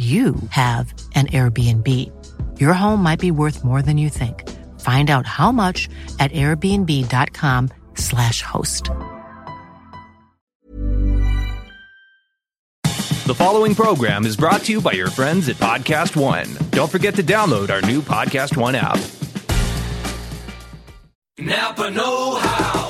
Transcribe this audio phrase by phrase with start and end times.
[0.00, 1.86] you have an Airbnb.
[2.58, 4.48] Your home might be worth more than you think.
[4.80, 8.84] Find out how much at airbnb.com/slash host.
[13.26, 16.48] The following program is brought to you by your friends at Podcast One.
[16.70, 18.98] Don't forget to download our new Podcast One app.
[21.38, 22.89] Napa Know How.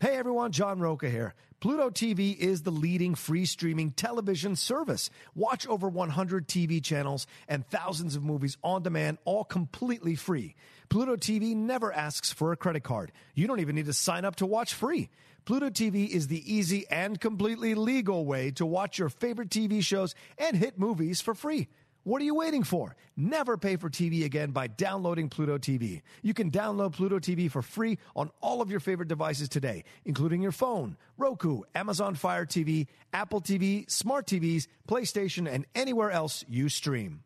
[0.00, 1.34] Hey everyone, John Rocha here.
[1.60, 5.10] Pluto TV is the leading free streaming television service.
[5.34, 10.54] Watch over 100 TV channels and thousands of movies on demand, all completely free.
[10.88, 13.12] Pluto TV never asks for a credit card.
[13.34, 15.10] You don't even need to sign up to watch free.
[15.44, 20.14] Pluto TV is the easy and completely legal way to watch your favorite TV shows
[20.38, 21.68] and hit movies for free.
[22.02, 22.96] What are you waiting for?
[23.14, 26.00] Never pay for TV again by downloading Pluto TV.
[26.22, 30.40] You can download Pluto TV for free on all of your favorite devices today, including
[30.40, 36.70] your phone, Roku, Amazon Fire TV, Apple TV, smart TVs, PlayStation, and anywhere else you
[36.70, 37.22] stream.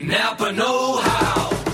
[0.00, 1.73] Napa Know How.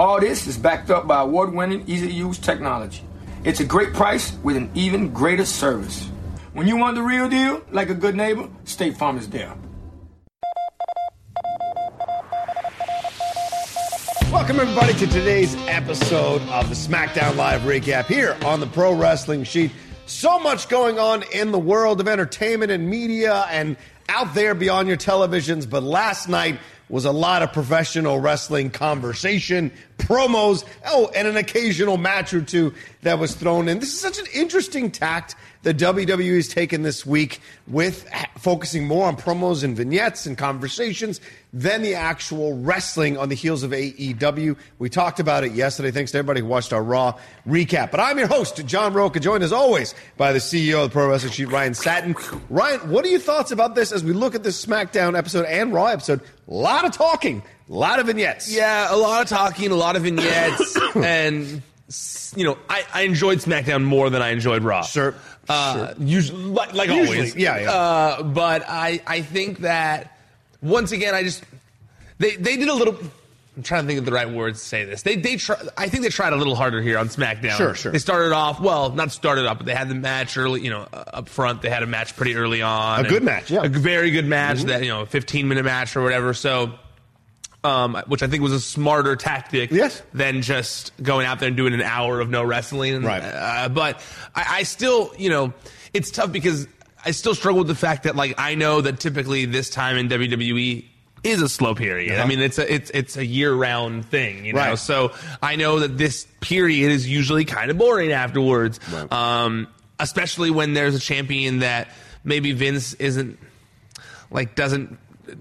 [0.00, 3.04] All this is backed up by award winning, easy to use technology.
[3.44, 6.08] It's a great price with an even greater service.
[6.54, 9.54] When you want the real deal, like a good neighbor, State Farm is there.
[14.32, 19.44] Welcome, everybody, to today's episode of the SmackDown Live recap here on the Pro Wrestling
[19.44, 19.70] Sheet.
[20.06, 23.76] So much going on in the world of entertainment and media and
[24.08, 26.58] out there beyond your televisions, but last night
[26.90, 29.70] was a lot of professional wrestling conversation,
[30.00, 33.78] promos, oh, and an occasional match or two that was thrown in.
[33.78, 38.08] This is such an interesting tact that WWE has taken this week with
[38.38, 41.20] focusing more on promos and vignettes and conversations
[41.52, 44.56] than the actual wrestling on the heels of AEW.
[44.78, 45.90] We talked about it yesterday.
[45.90, 47.90] Thanks to everybody who watched our Raw recap.
[47.90, 51.08] But I'm your host, John Rocha, joined as always by the CEO of the Pro
[51.08, 52.16] Wrestling Sheet, Ryan Satin.
[52.48, 55.74] Ryan, what are your thoughts about this as we look at this SmackDown episode and
[55.74, 56.20] Raw episode?
[56.48, 58.52] A lot of talking, a lot of vignettes.
[58.52, 61.62] Yeah, a lot of talking, a lot of vignettes, and
[62.36, 64.82] you know, I, I enjoyed SmackDown more than I enjoyed Raw.
[64.82, 65.14] Sure.
[65.48, 67.36] Uh, Usually, like, like Usually, always.
[67.36, 67.72] yeah, yeah.
[67.72, 70.16] Uh, but I, I think that
[70.62, 71.42] once again, I just
[72.18, 72.96] they they did a little.
[73.56, 75.02] I'm trying to think of the right words to say this.
[75.02, 77.56] They they try, I think they tried a little harder here on SmackDown.
[77.56, 77.90] Sure, sure.
[77.90, 80.60] They started off well, not started off, but they had the match early.
[80.62, 83.04] You know, up front, they had a match pretty early on.
[83.04, 83.64] A good match, yeah.
[83.64, 84.58] a very good match.
[84.58, 84.66] Mhm.
[84.66, 86.32] That you know, 15 minute match or whatever.
[86.34, 86.74] So.
[87.62, 90.02] Um, which I think was a smarter tactic Yes.
[90.14, 93.02] than just going out there and doing an hour of no wrestling.
[93.02, 93.20] Right.
[93.22, 94.00] Uh, but
[94.34, 95.52] I, I still, you know,
[95.92, 96.66] it's tough because
[97.04, 100.08] I still struggle with the fact that, like, I know that typically this time in
[100.08, 100.86] WWE
[101.22, 102.12] is a slow period.
[102.12, 102.28] I Uh-huh.
[102.28, 104.58] mean, it's a it's it's a year round thing, you know.
[104.60, 104.78] Right.
[104.78, 109.12] So I know that this period is usually kind of boring afterwards, Right.
[109.12, 109.66] um,
[109.98, 111.88] especially when there's a champion that
[112.24, 113.38] maybe Vince isn't
[114.30, 114.98] like doesn't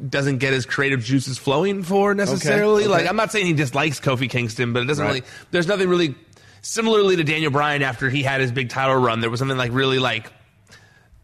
[0.10, 2.84] doesn't get his creative juices flowing for necessarily.
[2.84, 2.92] okay.
[2.92, 5.12] Like I'm not saying he dislikes Kofi Kingston, but it doesn't Right.
[5.14, 5.26] really.
[5.52, 6.16] There's nothing really
[6.62, 9.22] similarly to Daniel Bryan after he had his big title run.
[9.22, 10.32] There was something like really like.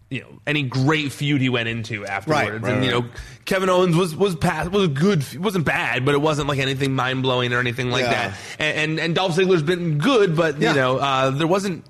[0.07, 3.03] You know, any great feud he went into afterwards, right, and you right.
[3.05, 3.09] know,
[3.45, 6.59] Kevin Owens was was past, was a good, it wasn't bad, but it wasn't like
[6.59, 8.29] anything mind blowing or anything like Yeah.
[8.29, 8.37] that.
[8.59, 10.69] And, and and Dolph Ziggler's been good, but Yeah.
[10.69, 11.85] you know, uh, there wasn't,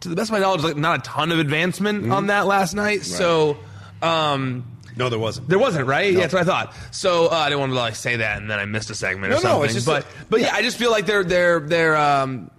[0.00, 2.12] to the best of my knowledge, like not a ton of advancement Mm-hmm.
[2.12, 3.04] on that last night.
[3.04, 3.58] So,
[4.00, 4.64] um,
[4.98, 5.48] No, there wasn't.
[5.48, 6.12] there wasn't, right?
[6.12, 6.18] No.
[6.20, 6.74] Yeah, that's what I thought.
[6.90, 9.30] So uh, I didn't want to like say that, and then I missed a segment
[9.30, 9.64] No, or no, something.
[9.66, 10.54] it's just but that- but yeah.
[10.54, 12.50] I just feel like they're they're they're um,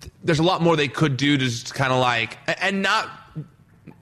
[0.00, 3.10] th- there's a lot more they could do to just kind of like and not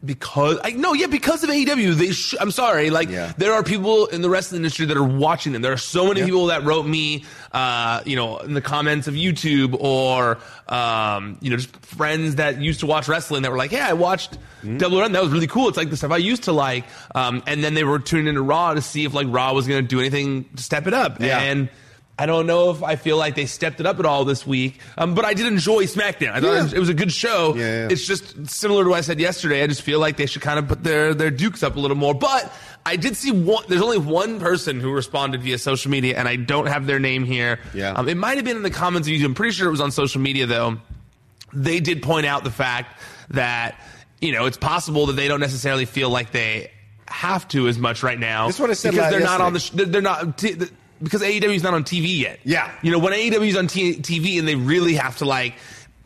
[0.04, 3.32] because I no yeah because of AEW they sh- I'm sorry like Yeah.
[3.38, 5.76] there are people in the rest of the industry that are watching them there are
[5.76, 6.26] so many Yeah.
[6.26, 11.50] people that wrote me uh, you know in the comments of YouTube or um, you
[11.50, 14.78] know just friends that used to watch wrestling that were like yeah I watched Mm-hmm.
[14.78, 17.42] Double Run that was really cool it's like the stuff I used to like um,
[17.46, 19.86] and then they were tuning into Raw to see if like Raw was going to
[19.86, 21.38] do anything to step it up Yeah.
[21.38, 21.68] and
[22.16, 24.80] I don't know if I feel like they stepped it up at all this week,
[24.96, 26.30] um, but I did enjoy SmackDown.
[26.30, 26.76] I thought Yeah.
[26.76, 27.54] it, was, a good show.
[27.56, 27.88] Yeah, yeah.
[27.90, 29.64] It's just similar to what I said yesterday.
[29.64, 31.96] I just feel like they should kind of put their their dukes up a little
[31.96, 32.14] more.
[32.14, 32.52] But
[32.86, 33.64] I did see one.
[33.68, 37.24] There's only one person who responded via social media, and I don't have their name
[37.24, 37.58] here.
[37.74, 37.90] Yeah.
[37.94, 39.24] um, it might have been in the comments of YouTube.
[39.24, 40.76] I'm pretty sure it was on social media though.
[41.52, 43.00] They did point out the fact
[43.30, 43.74] that
[44.20, 46.70] you know it's possible that they don't necessarily feel like they
[47.08, 48.46] have to as much right now.
[48.46, 49.58] This is what I said because they're not on the.
[49.58, 50.38] Sh- they're not.
[50.38, 50.70] T- the-
[51.02, 52.40] because AEW is not on TV yet.
[52.44, 52.70] Yeah.
[52.82, 55.54] You know, when AEW is on T- TV and they really have to like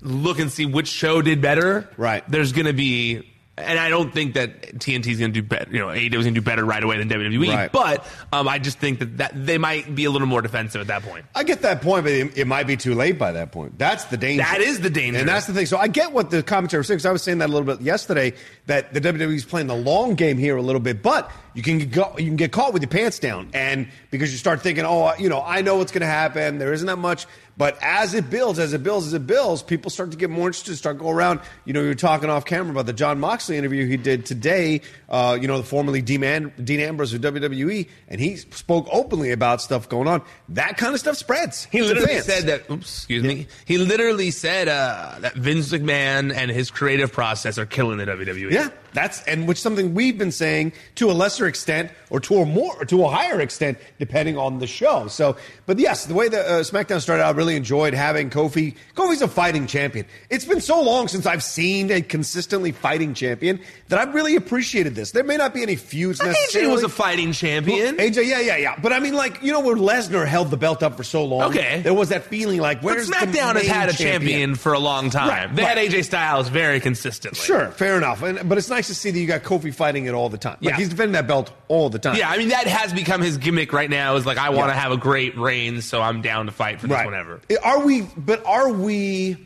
[0.01, 2.23] look and see which show did better, Right.
[2.29, 5.71] There's going to be, and I don't think that TNT is going to do better.
[5.71, 7.49] You know, AEW is going to do better right away than WWE.
[7.55, 7.73] Right.
[7.73, 10.87] But um, I just think that, that they might be a little more defensive at
[10.89, 11.27] that point.
[11.35, 13.79] I get that point, but it, it might be too late by that point.
[13.79, 14.43] That's the danger.
[14.43, 15.21] That is the danger.
[15.21, 15.67] And that's the thing.
[15.67, 17.67] So I get what the commentary was saying, 'cause I was saying that a little
[17.67, 18.35] bit yesterday,
[18.67, 21.89] that the WWE is playing the long game here a little bit, but you can
[21.91, 23.51] go, you can get caught with your pants down.
[23.53, 26.59] And because you start thinking, oh, you know, I know what's going to happen.
[26.59, 27.27] There isn't that much.
[27.59, 30.47] But as it builds, as it builds, as it builds, people start to get more
[30.49, 31.41] interested, start to go around.
[31.67, 34.81] You know, you were talking off camera about the Jon Moxley interview he did today,
[35.09, 39.33] uh, you know, the formerly Dean, Am- Dean Ambrose of WWE, and he spoke openly
[39.33, 40.23] about stuff going on.
[40.49, 41.67] That kind of stuff spreads.
[41.71, 42.25] He literally fans.
[42.25, 42.71] said that.
[42.71, 43.47] Oops, excuse me.
[43.65, 48.09] He literally said uh, that Vince McMahon and his creative process are killing the.
[48.09, 48.51] WWE.
[48.51, 52.47] Yeah, that's and which something we've been saying to a lesser extent or to a
[52.47, 55.09] more or to a higher extent depending on the show.
[55.09, 58.77] So, but yes, the way that uh, SmackDown started, out really enjoyed having Kofi.
[58.95, 60.07] Kofi's a fighting champion.
[60.31, 64.95] It's been so long since I've seen a consistently fighting champion that I've really appreciated
[64.95, 65.13] this.
[65.13, 67.97] There may not be any feuds AJ was a fighting champion.
[67.97, 68.79] AJ, yeah, yeah, yeah.
[68.81, 71.51] But I mean, like you know, where Lesnar held the belt up for so long.
[71.51, 71.81] Okay.
[71.83, 74.79] there was that feeling like But where's SmackDown the has had a champion for a
[74.79, 75.29] long time.
[75.29, 75.79] Right, they had.
[75.79, 77.39] AJ Styles very consistently.
[77.39, 78.23] Sure, fair enough.
[78.23, 80.57] And, but it's nice to see that you got Kofi fighting it all the time.
[80.61, 80.77] Like Yeah.
[80.77, 82.17] he's defending that belt all the time.
[82.17, 84.17] Yeah, I mean that has become his gimmick right now.
[84.17, 84.81] Is like I want to Yeah.
[84.83, 87.07] have a great reign, so I'm down to fight for this right.
[87.07, 87.41] whenever.
[87.63, 88.03] Are we?
[88.17, 89.37] But are we?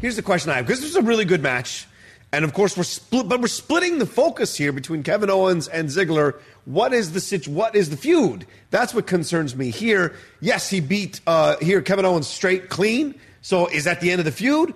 [0.00, 1.86] Here's the question I have because this is a really good match,
[2.32, 3.28] and of course we're split.
[3.28, 6.38] But we're splitting the focus here between Kevin Owens and Ziggler.
[6.64, 8.46] What is the situ- What is the feud?
[8.70, 10.14] That's what concerns me here.
[10.40, 13.14] Yes, he beat uh, here Kevin Owens straight clean.
[13.42, 14.74] So is that the end of the feud?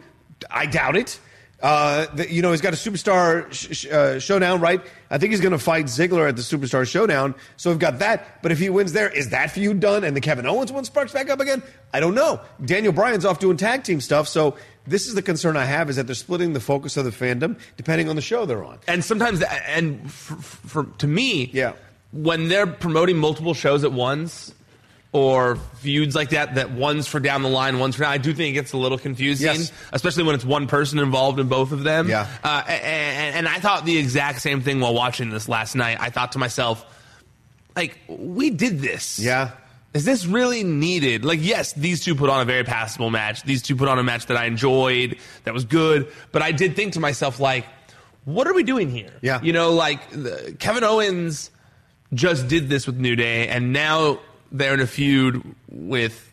[0.51, 1.21] I doubt it.
[1.63, 4.83] Uh, the, you know, he's got a superstar sh- uh, showdown, right?
[5.11, 7.35] I think he's going to fight Ziggler at the superstar showdown.
[7.57, 8.43] So we've got that.
[8.43, 10.05] But if he wins there, is that feud done?
[10.05, 11.63] And the Kevin Owens one sparks back up again?
[11.95, 12.41] I don't know.
[12.63, 14.29] Daniel Bryan's off doing tag team stuff.
[14.29, 14.57] So
[14.87, 17.59] this is the concern I have is that they're splitting the focus of the fandom
[17.77, 18.79] depending on the show they're on.
[18.87, 21.73] And sometimes, and for, for, to me, Yeah.
[22.13, 24.53] when they're promoting multiple shows at once
[25.13, 28.35] or feuds like that, that one's for down the line, one's for now, I do
[28.35, 29.73] think it gets a little confusing, Yes.
[29.93, 32.09] especially when it's one person involved in both of them.
[32.09, 32.27] Yeah.
[32.43, 35.99] Uh, and, and I thought the exact same thing while watching this last night.
[36.01, 36.85] I thought to myself,
[37.77, 39.19] like, we did this.
[39.21, 39.53] Yeah.
[39.95, 41.25] Is this really needed?
[41.25, 43.45] Like, yes, these two put on a very passable match.
[43.45, 46.09] These two put on a match that I enjoyed, that was good.
[46.33, 47.65] But I did think to myself, like,
[48.25, 49.13] what are we doing here?
[49.23, 49.41] Yeah.
[49.41, 51.53] You know, like, the, Kevin Owens
[52.13, 54.19] just did this with New Day, and now
[54.51, 56.29] they're in a feud with,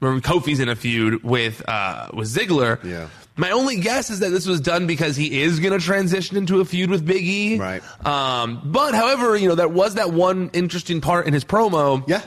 [0.00, 2.82] or Kofi's in a feud with, uh, with Ziggler.
[2.82, 3.08] Yeah.
[3.36, 6.60] My only guess is that this was done because he is going to transition into
[6.60, 7.58] a feud with Big E.
[7.58, 7.82] Right.
[8.06, 12.22] Um, but, however, you know, there was that one interesting part in his promo Yeah.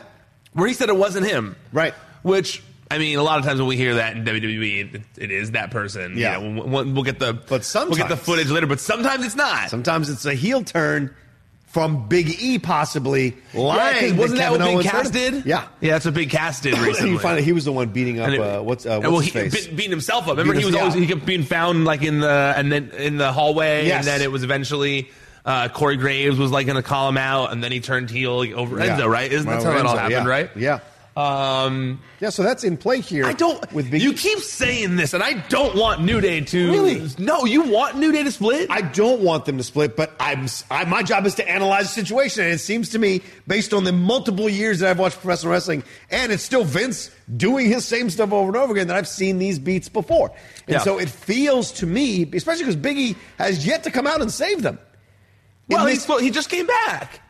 [0.56, 1.56] Where he said it wasn't him.
[1.72, 1.94] Right.
[2.24, 5.32] Which I mean, a lot of times when we hear that in WWE, it, it
[5.32, 6.18] is that person.
[6.18, 6.40] Yeah.
[6.40, 9.24] You know, we'll, we'll get the But we'll get the sometimes- footage later, but sometimes
[9.26, 9.70] it's not.
[9.70, 11.14] Sometimes it's a heel turn
[11.68, 15.46] from Big E, possibly Yeah, wasn't that Kevin what Big Owens Cass did?
[15.46, 15.68] Yeah.
[15.82, 17.12] yeah, that's what Big Cass did recently.
[17.12, 19.20] you find out he was the one beating up it- uh, what's uh, what's well,
[19.20, 19.68] his he face?
[19.68, 20.38] be- beating himself up.
[20.38, 21.02] Remember, Beating he was his- always yeah.
[21.02, 23.98] he kept being found like in the and then in the hallway, Yes.
[23.98, 25.10] and then it was eventually
[25.46, 28.38] uh, Corey Graves was like going to call him out, and then he turned heel
[28.40, 28.98] like, over Yeah.
[28.98, 29.32] Enzo, right?
[29.32, 30.28] Isn't that Well, how that all happened, yeah.
[30.28, 30.50] right?
[30.56, 30.80] Yeah.
[31.18, 33.26] Um, Yeah, so that's in play here.
[33.26, 33.72] I don't.
[33.72, 36.72] with Big you keep saying this, and I don't want New Day to.
[36.72, 37.08] Really?
[37.18, 38.70] No, you want New Day to split?
[38.70, 41.94] I don't want them to split, but I'm I, my job is to analyze the
[41.94, 45.54] situation, and it seems to me, based on the multiple years that I've watched professional
[45.54, 49.08] wrestling, and it's still Vince doing his same stuff over and over again, that I've
[49.08, 50.32] seen these beats before,
[50.68, 50.80] and Yeah.
[50.80, 54.64] so it feels to me, especially because Biggie has yet to come out and save
[54.64, 54.80] them.
[55.70, 57.22] In well, this- he's, he just came back.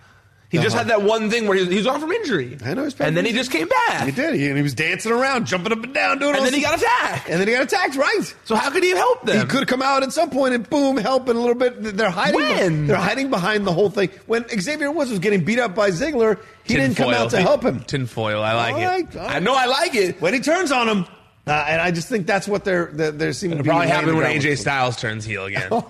[0.50, 0.84] He just Uh-huh.
[0.86, 2.56] had that one thing where he was, he was on from injury.
[2.64, 4.06] I know he's back and then he just came back.
[4.06, 4.36] He did.
[4.36, 6.30] He, and he was dancing around, jumping up and down, doing.
[6.30, 7.28] And all then he got attacked.
[7.30, 7.96] And then he got attacked.
[7.96, 8.34] Right.
[8.46, 9.40] So how could he help helped them?
[9.40, 11.98] He could come out at some point and boom, helping a little bit.
[11.98, 12.36] They're hiding.
[12.40, 12.88] When?
[12.88, 14.10] They're hiding behind the whole thing.
[14.28, 17.64] When Xavier Woods was getting beat up by Ziggler, he didn't come out to help
[17.64, 17.82] him.
[17.82, 18.42] Tinfoil.
[18.42, 18.86] I like All it.
[18.86, 20.22] right, all I know I like it.
[20.22, 21.06] When he turns on him,
[21.48, 23.70] uh, and I just think that's what they're they're, they're seeming to It be.
[23.70, 24.58] probably happen when AJ.
[24.60, 25.70] Styles turns heel again.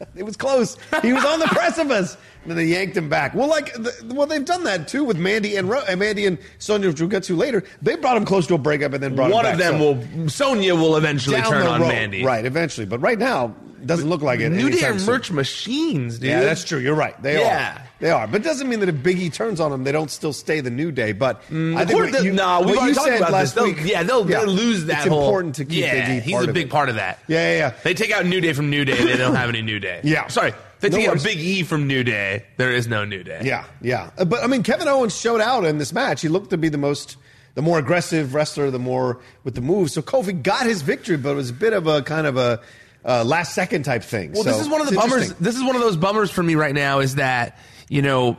[0.14, 0.76] It was close.
[1.02, 2.16] He was on the precipice.
[2.42, 3.34] And then they yanked him back.
[3.34, 6.38] Well, like, the, well, they've done that too with Mandy and Ro- uh, Mandy and
[6.58, 7.64] Sonya, which we'll get to later.
[7.82, 9.30] They brought him close to a breakup and then brought.
[9.32, 9.70] One him of back.
[9.72, 10.28] them So- will.
[10.28, 11.88] Sonya will eventually down turn the on road.
[11.88, 12.24] Mandy.
[12.24, 12.86] Right, eventually.
[12.86, 14.50] But right now, doesn't look like it.
[14.50, 15.06] New Day anytime are soon.
[15.14, 16.28] merch machines, dude.
[16.30, 16.78] Yeah, that's true.
[16.78, 17.20] You're right.
[17.22, 17.80] They Yeah.
[17.98, 18.26] They are.
[18.26, 20.70] But it doesn't mean that if Biggie turns on them, they don't still stay the
[20.70, 21.12] New Day.
[21.12, 23.64] But I think what you, nah, we've what you said about last this.
[23.64, 23.78] They'll- week.
[23.84, 25.20] yeah, they'll, yeah, they'll lose that It's whole.
[25.24, 27.20] important to keep yeah, Biggie he's a big part of that.
[27.26, 27.72] Yeah, yeah, yeah.
[27.84, 30.00] They take out New Day from New Day, they don't have any New Day.
[30.04, 30.26] Yeah.
[30.28, 31.24] sorry, they No take out worries.
[31.24, 32.44] Big E from New Day.
[32.58, 33.40] There is no New Day.
[33.44, 34.10] Yeah, yeah.
[34.18, 36.20] Uh, But I mean, Kevin Owens showed out in this match.
[36.20, 37.16] He looked to be the most,
[37.54, 39.94] the more aggressive wrestler, the more with the moves.
[39.94, 42.60] So Kofi got his victory, but it was a bit of a kind of a
[43.06, 44.32] uh, last second type thing.
[44.32, 45.32] Well, So this is one of the bummers.
[45.34, 46.98] This is one of those bummers for me right now.
[46.98, 47.56] Is that
[47.88, 48.36] you know.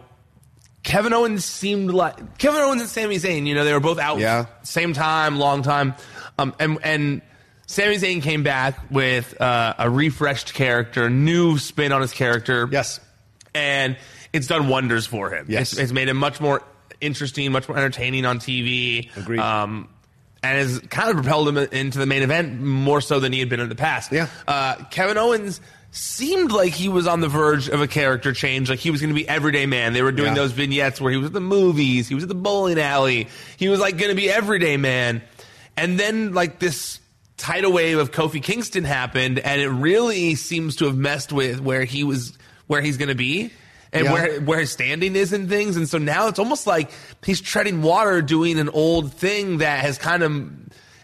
[0.83, 3.45] Kevin Owens seemed like Kevin Owens and Sami Zayn.
[3.45, 4.45] You know, they were both out Yeah.
[4.63, 5.95] same time, long time,
[6.39, 7.21] um, and and
[7.65, 12.69] Sami Zayn came back with uh, a refreshed character, new spin on his character.
[12.71, 13.01] Yes.
[13.53, 13.97] and
[14.31, 15.47] it's done wonders for him.
[15.49, 15.73] Yes.
[15.73, 16.61] it's, it's made him much more
[17.01, 19.09] interesting, much more entertaining on TV.
[19.17, 19.39] Agreed.
[19.39, 19.89] Um,
[20.43, 23.49] and has kind of propelled him into the main event more so than he had
[23.49, 24.11] been in the past.
[24.11, 24.27] Yeah.
[24.47, 25.59] Uh, Kevin Owens
[25.91, 29.09] seemed like he was on the verge of a character change, like he was going
[29.13, 29.93] to be everyday man.
[29.93, 30.35] They were doing Yeah.
[30.35, 33.27] those vignettes where he was at the movies, he was at the bowling alley,
[33.57, 35.21] he was like going to be everyday man.
[35.75, 36.99] And then like this
[37.37, 41.83] tidal wave of Kofi Kingston happened, and it really seems to have messed with where
[41.83, 43.51] he was, where he's going to be.
[43.93, 44.11] And Yeah.
[44.13, 46.91] where where his standing is and things, and so now it's almost like
[47.25, 50.51] he's treading water, doing an old thing that has kind of,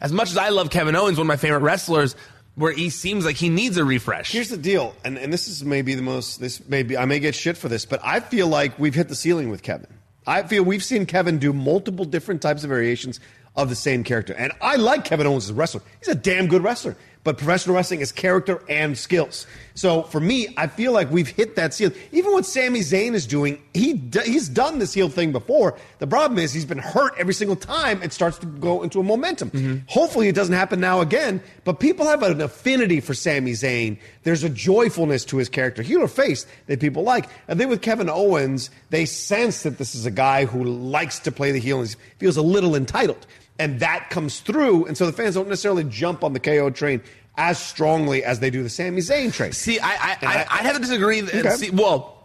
[0.01, 2.13] as much as I love Kevin Owens, one of my favorite wrestlers,
[2.55, 4.31] where he seems like he needs a refresh.
[4.31, 6.39] Here's the deal, and, and this is maybe the most.
[6.39, 9.15] This maybe I may get shit for this, but I feel like we've hit the
[9.15, 9.87] ceiling with Kevin.
[10.25, 13.19] I feel we've seen Kevin do multiple different types of variations
[13.55, 15.81] of the same character, and I like Kevin Owens as a wrestler.
[15.99, 19.47] He's a damn good wrestler, but professional wrestling is character and skills.
[19.75, 21.95] So for me, I feel like we've hit that ceiling.
[22.11, 25.77] Even what Sami Zayn is doing, he d- he's done this heel thing before.
[25.99, 28.03] The problem is he's been hurt every single time.
[28.03, 29.51] It starts to go into a momentum.
[29.51, 29.77] Mm-hmm.
[29.87, 31.41] Hopefully, it doesn't happen now again.
[31.63, 33.97] But people have an affinity for Sami Zayn.
[34.23, 37.29] There's a joyfulness to his character, heel or face, that people like.
[37.47, 41.31] And then with Kevin Owens, they sense that this is a guy who likes to
[41.31, 43.25] play the heel and feels a little entitled.
[43.59, 47.01] And that comes through, and so the fans don't necessarily jump on the KO train
[47.37, 49.51] as strongly as they do the Sami Zayn train.
[49.51, 51.21] See, I I, And I, have to disagree.
[51.21, 51.49] Okay.
[51.51, 52.17] See, well,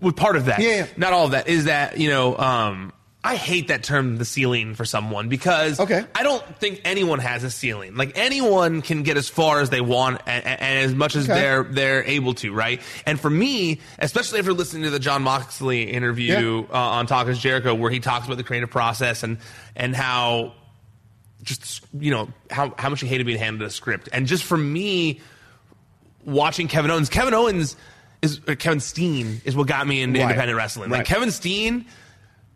[0.00, 0.86] with part of that, Yeah, yeah.
[0.96, 2.92] not all of that, is that you know, um,
[3.26, 6.04] I hate that term, the ceiling, for someone because Okay.
[6.14, 7.94] I don't think anyone has a ceiling.
[7.94, 11.40] Like anyone can get as far as they want and, and as much as Okay.
[11.40, 12.82] they're they're able to, right?
[13.06, 17.26] And for me, especially if you're listening to the Jon Moxley interview uh, on Talk
[17.28, 19.38] is Jericho, where he talks about the creative process and
[19.74, 20.52] and how
[21.44, 24.56] just you know how how much he hated being handed a script, and just for
[24.56, 25.20] me
[26.24, 27.08] watching Kevin Owens.
[27.08, 27.76] Kevin Owens
[28.22, 30.24] is or Kevin Steen is what got me into Right.
[30.30, 30.90] independent wrestling.
[30.90, 31.84] Like Kevin Steen,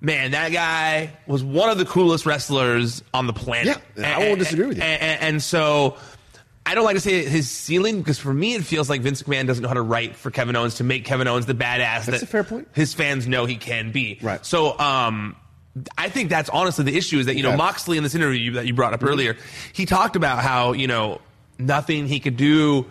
[0.01, 3.79] man, that guy was one of the coolest wrestlers on the planet.
[3.97, 4.83] Yeah, I won't disagree with you.
[4.83, 5.97] And, and- and so.
[6.67, 9.47] I don't like to say his ceiling because for me it feels like Vince McMahon
[9.47, 12.07] doesn't know how to write for Kevin Owens to make Kevin Owens the badass That's
[12.07, 12.69] that a fair point.
[12.75, 14.19] his fans know he can be.
[14.21, 14.45] Right.
[14.45, 15.35] So um,
[15.97, 17.57] I think that's honestly the issue is that you know.
[17.57, 19.37] Moxley in this interview that you brought up earlier,
[19.73, 21.21] he talked about how you know
[21.59, 22.87] nothing he could do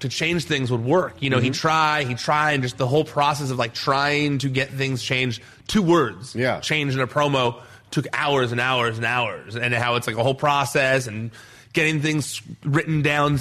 [0.00, 1.14] to change things would work.
[1.20, 1.44] You know, Mm-hmm.
[1.44, 5.02] he tried, he tried, and just the whole process of like trying to get things
[5.02, 5.42] changed.
[5.66, 6.60] Two words, Yeah.
[6.60, 7.60] change in a promo
[7.90, 11.30] took hours and hours and hours, and how it's like a whole process and
[11.72, 13.40] getting things written down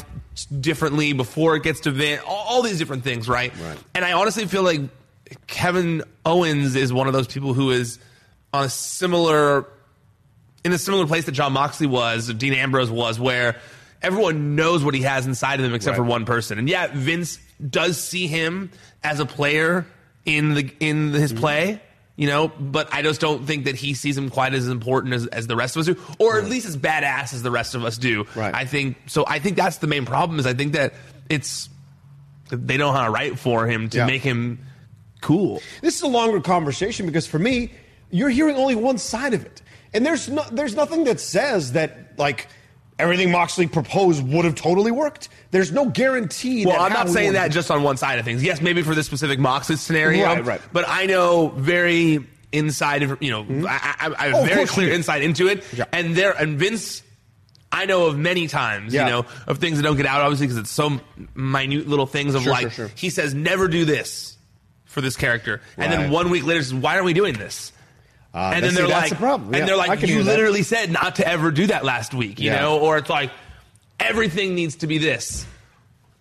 [0.59, 2.19] differently before it gets to Vin.
[2.27, 3.51] All, all these different things, right?
[3.61, 3.77] Right.
[3.95, 4.81] And I honestly feel like
[5.47, 7.99] Kevin Owens is one of those people who is
[8.53, 9.65] on a similar
[10.63, 13.55] in a similar place that Jon Moxley was, Dean Ambrose was, where
[14.01, 16.03] everyone knows what he has inside of him except Right.
[16.03, 16.59] for one person.
[16.59, 17.39] And yeah, Vince
[17.69, 18.69] does see him
[19.03, 19.85] as a player
[20.25, 21.39] in the in his Mm-hmm.
[21.41, 21.81] play,
[22.17, 25.27] you know, but I just don't think that he sees him quite as important as,
[25.27, 27.85] as the rest of us do, or at least as badass as the rest of
[27.85, 28.25] us do.
[28.35, 28.53] Right.
[28.53, 29.23] I think so.
[29.27, 30.39] I think that's the main problem.
[30.39, 30.93] Is I think that
[31.29, 31.69] it's
[32.51, 34.05] they don't know how to write for him to Yeah.
[34.07, 34.59] make him
[35.21, 35.61] cool.
[35.81, 37.71] This is a longer conversation because for me,
[38.11, 39.61] you're hearing only one side of it,
[39.93, 42.47] and there's no, there's nothing that says that like
[42.97, 45.29] everything Moxley proposed would have totally worked.
[45.51, 46.65] There's no guarantee.
[46.65, 48.43] Well, I'm not saying that just on one side of things.
[48.43, 50.61] Yes, maybe for this specific Moxley scenario, Right, right.
[50.73, 53.65] But I know very inside, of you know, hmm?
[53.67, 55.63] I, I, I have Oh, very clear insight into it.
[55.73, 55.85] Yeah.
[55.93, 57.03] And there, and Vince,
[57.71, 59.05] I know of many times, Yeah.
[59.05, 60.99] you know, of things that don't get out, obviously, because it's so
[61.35, 62.91] minute little things of Sure, like sure, sure.
[62.95, 64.35] he says never do this
[64.85, 67.71] for this character, and then one week later says, why aren't we doing this?
[68.33, 69.51] Uh, and then they're like, the problem.
[69.53, 72.51] Yeah, and they're like, you literally said not to ever do that last week, you
[72.51, 72.61] Yeah.
[72.61, 73.31] know, or it's like
[73.99, 75.45] everything needs to be this.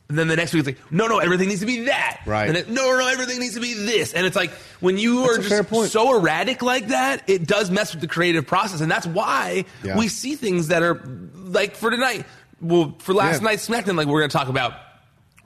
[0.08, 2.22] And then the next week it's like, no, no, everything needs to be that.
[2.24, 2.48] Right.
[2.48, 4.14] And it, no, no, everything needs to be this.
[4.14, 7.92] And it's like when you That's are just so erratic like that, it does mess
[7.92, 9.98] with the creative process, and that's why Yeah.
[9.98, 11.02] we see things that are
[11.34, 12.24] like for tonight.
[12.62, 14.72] Well, for last night's SmackDown, like we're going to talk about.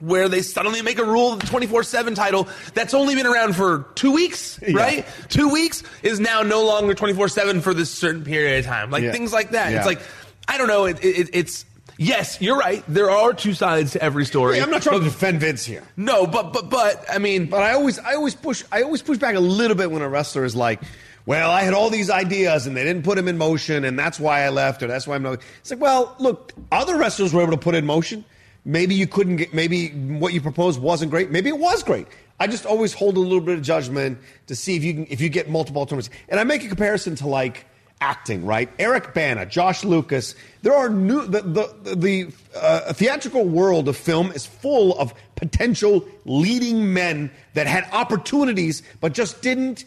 [0.03, 3.55] Where they suddenly make a rule of the 24 7 title that's only been around
[3.55, 4.77] for two weeks, Yeah.
[4.77, 5.07] right?
[5.29, 8.91] Two weeks is now no longer 24 7 for this certain period of time.
[8.91, 9.12] Like Yeah.
[9.12, 9.71] things like that.
[9.71, 9.77] Yeah.
[9.79, 10.01] It's like,
[10.49, 10.87] I don't know.
[10.87, 11.65] It, it, it's,
[11.99, 12.83] yes, you're right.
[12.88, 14.61] There are two sides to every story.
[14.61, 15.85] I'm not trying to defend Vince here.
[15.97, 19.19] No, but, but, but, I mean, But I always, I always push, I always push
[19.19, 20.81] back a little bit when a wrestler is like,
[21.27, 24.19] "Well, I had all these ideas and they didn't put them in motion, and that's
[24.19, 27.41] why I left, or that's why I'm not." It's like, well, look, other wrestlers were
[27.43, 28.25] able to put in motion.
[28.64, 31.31] Maybe you couldn't get, maybe what you proposed wasn't great.
[31.31, 32.07] Maybe it was great.
[32.38, 35.20] I just always hold a little bit of judgment to see if you can, if
[35.20, 36.11] you get multiple alternatives.
[36.29, 37.66] And I make a comparison to like
[38.01, 38.68] acting, right?
[38.79, 40.35] Eric Bana, Josh Lucas.
[40.62, 46.05] There are new the the the uh, theatrical world of film is full of potential
[46.25, 49.85] leading men that had opportunities but just didn't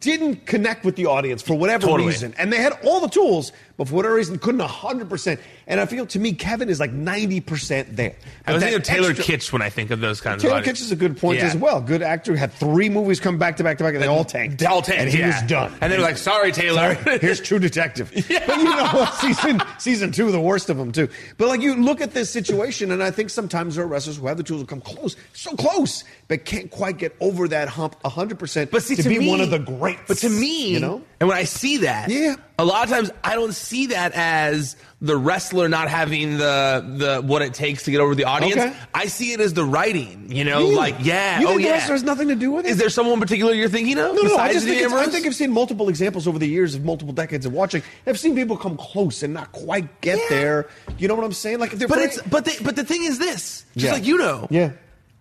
[0.00, 2.08] didn't connect with the audience for whatever Totally.
[2.08, 2.34] reason.
[2.36, 5.40] And they had all the tools, but for whatever reason couldn't 100%.
[5.66, 8.14] And I feel to me Kevin is like 90% there.
[8.46, 10.64] I was thinking of Taylor extra- Kitsch when I think of those kinds Taylor of
[10.64, 11.46] Taylor Kitsch is a good point Yeah.
[11.46, 11.80] as well.
[11.80, 12.36] Good actor.
[12.36, 14.58] Had three movies come back to back to back, and they all tanked.
[14.58, 15.28] They all tanked, and he yeah.
[15.40, 15.72] was done.
[15.80, 18.10] And they were like, "Sorry, Taylor." Sorry, here's True Detective.
[18.30, 18.44] yeah.
[18.46, 19.14] But you know what?
[19.14, 21.08] Season season two, the worst of them too.
[21.36, 24.26] But like you look at this situation, and I think sometimes there are wrestlers who
[24.26, 27.96] have the tools to come close, so close, but can't quite get over that hump
[28.02, 28.38] 100.
[28.38, 30.02] percent But see, to, to be me- one of the greats.
[30.08, 32.34] But to me, you know, and when I see that, Yeah.
[32.58, 37.22] a lot of times I don't see that as the wrestler not having the the
[37.24, 38.56] what it takes to get over the audience.
[38.60, 38.72] Okay.
[38.94, 40.26] I see it as the writing.
[40.30, 40.74] You know, Really?
[40.74, 41.70] like yeah, You oh yeah.
[41.72, 42.70] wrestler has nothing to do with it?
[42.70, 44.14] Is there someone in particular you're thinking of?
[44.16, 46.84] No, no, I just think, I think I've seen multiple examples over the years of
[46.84, 47.82] multiple decades of watching.
[48.06, 50.24] I've seen people come close and not quite get Yeah.
[50.28, 50.66] there.
[50.98, 51.58] You know what I'm saying?
[51.60, 53.92] Like, they're But very- it's but the, but the thing is this, just Yeah.
[53.92, 54.70] like you know, Yeah.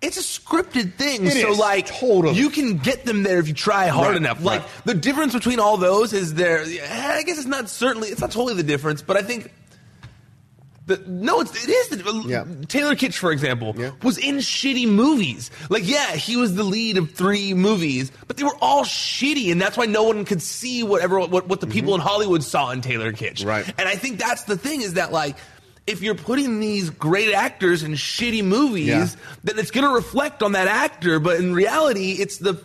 [0.01, 2.35] It's a scripted thing, It so is, like totally.
[2.35, 4.43] you can get them there if you try hard Right, enough.
[4.43, 4.69] Like right.
[4.85, 6.59] the difference between all those is there.
[6.61, 9.51] I guess it's not certainly it's not totally the difference, but I think
[10.85, 11.89] The, no, it's, it is.
[11.89, 12.45] The, Yeah.
[12.67, 13.91] Taylor Kitsch, for example, Yeah.
[14.03, 15.51] was in shitty movies.
[15.69, 19.59] Like, yeah, he was the lead of three movies, but they were all shitty, and
[19.59, 21.73] that's why no one could see whatever what, what the mm-hmm.
[21.73, 23.43] people in Hollywood saw in Taylor Kitsch.
[23.45, 23.65] Right.
[23.77, 25.35] And I think that's the thing is that like.
[25.87, 29.07] If you're putting these great actors in shitty movies, Yeah.
[29.45, 31.19] then it's going to reflect on that actor.
[31.19, 32.55] But in reality, it's the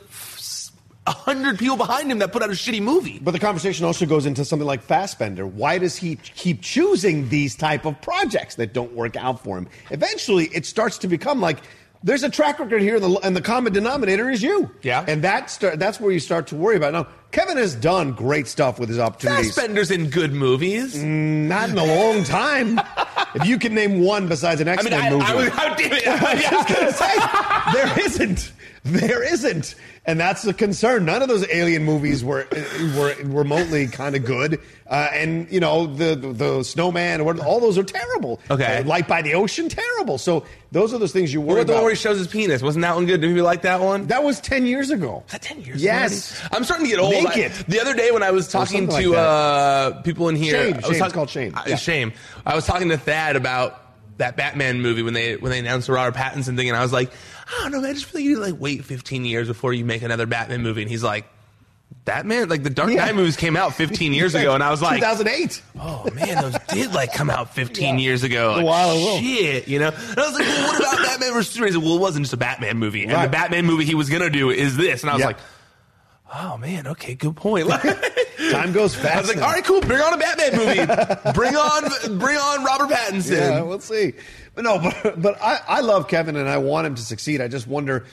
[1.07, 3.19] hundred people behind him that put out a shitty movie.
[3.21, 5.45] But the conversation also goes into something like Fassbender.
[5.47, 9.69] Why does he keep choosing these type of projects that don't work out for him?
[9.91, 11.59] Eventually, it starts to become like
[12.03, 14.71] there's a track record here, and the, and the common denominator is you.
[14.83, 15.05] Yeah.
[15.07, 16.93] and that start, that's where you start to worry about.
[16.93, 19.55] Now, Kevin has done great stuff with his opportunities.
[19.55, 20.95] Fassbender's in good movies.
[20.97, 22.81] Mm, not in a long time.
[23.35, 25.49] if you can name one besides an I X mean, Men I, movie, I was,
[25.49, 26.07] how damn it.
[26.07, 28.53] I was just gonna say there isn't.
[28.85, 31.05] There isn't, and that's the concern.
[31.05, 32.49] None of those alien movies were
[32.97, 37.79] were remotely kind of good, uh, and you know the the, Snowman, what- all those
[37.79, 38.41] are terrible.
[38.51, 38.79] Okay.
[38.79, 40.19] Uh, Light by the Ocean, terrible.
[40.19, 42.27] So those are those things you What worry about the one where he shows his
[42.27, 42.61] penis?
[42.61, 43.21] Wasn't that one good?
[43.21, 44.09] Did people like that one?
[44.09, 45.23] that was ten years ago.
[45.27, 46.33] Was that 10 years Yes.
[46.41, 46.57] already?
[46.57, 47.15] I'm starting to get old.
[47.15, 50.75] I- the other day when I was talking to like uh, people in here, Shame.
[50.75, 50.99] I was Shame.
[50.99, 51.53] talk- It's called Shame.
[51.55, 51.77] I- Yeah.
[51.77, 52.13] Shame.
[52.45, 53.79] I was talking to Thad about
[54.19, 56.93] that Batman movie when they when they announced the Robert Pattinson thing, and I was
[56.93, 57.11] like,
[57.59, 57.91] I don't know, man.
[57.91, 60.27] I just feel like you need to like wait 15 years before you make another
[60.27, 60.83] Batman movie.
[60.83, 61.27] And he's like,
[62.05, 63.05] Batman, like the Dark Yeah.
[63.05, 65.63] Knight movies came out 15 years ago, and I was like, 2008.
[65.79, 68.55] Oh man, those did like come out 15 years ago.
[68.55, 69.19] A while ago.
[69.21, 69.89] Shit, you know.
[69.89, 71.83] And I was like, well, what about Batman versus Superman?
[71.83, 74.51] Well, it wasn't just a Batman movie, and the Batman movie he was gonna do
[74.51, 75.03] is this.
[75.03, 75.27] And I was Yeah.
[75.27, 75.39] like,
[76.35, 77.67] Oh man, okay, good point.
[77.69, 77.83] Like,
[78.51, 79.17] Time goes fast.
[79.17, 79.47] I was like, now.
[79.47, 79.81] all right, cool.
[79.81, 81.33] Bring on a Batman movie.
[81.35, 83.31] bring on, bring on Robert Pattinson.
[83.31, 84.15] Yeah, we'll see.
[84.55, 87.41] But no, but, but I, I love Kevin and I want him to succeed.
[87.41, 88.05] I just wonder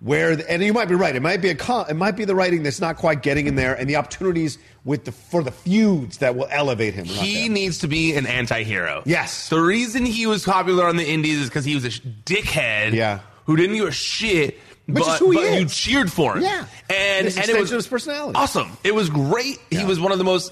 [0.00, 1.14] where, the, and you might be right.
[1.16, 3.56] It might be a con, it might be the writing that's not quite getting in
[3.56, 7.04] there, and the opportunities with the for the feuds that will elevate him.
[7.04, 9.02] He needs to be an anti-hero.
[9.06, 9.48] Yes.
[9.48, 12.92] The reason he was popular on the Indies is because he was a sh- dickhead.
[12.92, 13.20] Yeah.
[13.46, 14.58] Who didn't give a shit.
[14.88, 15.60] Which but, is who he but is.
[15.60, 16.42] you cheered for him.
[16.42, 16.64] Yeah.
[16.88, 18.36] And, an and it was his personality.
[18.36, 18.70] Awesome.
[18.82, 19.58] It was great.
[19.70, 20.50] He was one of the most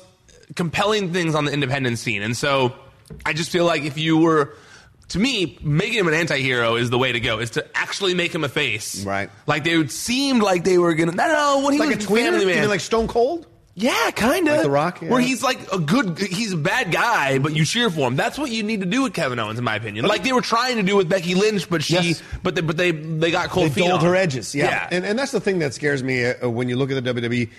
[0.54, 2.22] compelling things on the independent scene.
[2.22, 2.74] And so
[3.24, 4.54] I just feel like if you were
[5.08, 7.38] to me, making him an anti-hero is the way to go.
[7.38, 9.30] Is to actually make him a face, Right.
[9.46, 11.12] Like they would seemed like they were gonna.
[11.12, 13.46] No, no, when he like a was tweener, Family You Man, mean like Stone Cold.
[13.78, 14.54] Yeah, kind of.
[14.54, 15.10] Like The Rock, yeah.
[15.10, 18.16] Where he's like a good, he's a bad guy, but you cheer for him.
[18.16, 20.06] That's what you need to do with Kevin Owens, in my opinion.
[20.06, 22.22] Like they were trying to do with Becky Lynch, but she, Yes.
[22.42, 24.06] but they, but they, they got cold They feet dulled on.
[24.06, 24.54] her edges.
[24.54, 24.88] Yeah, Yeah.
[24.90, 27.50] And, and that's the thing that scares me uh, when you look at the WWE.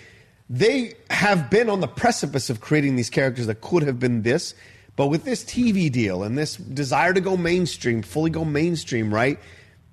[0.50, 4.56] They have been on the precipice of creating these characters that could have been this,
[4.96, 9.38] but with this TV deal and this desire to go mainstream, fully go mainstream, right?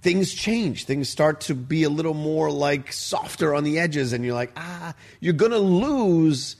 [0.04, 0.84] Things change.
[0.84, 4.52] Things start to be a little more like softer on the edges, and you're like,
[4.54, 6.56] ah, you're gonna lose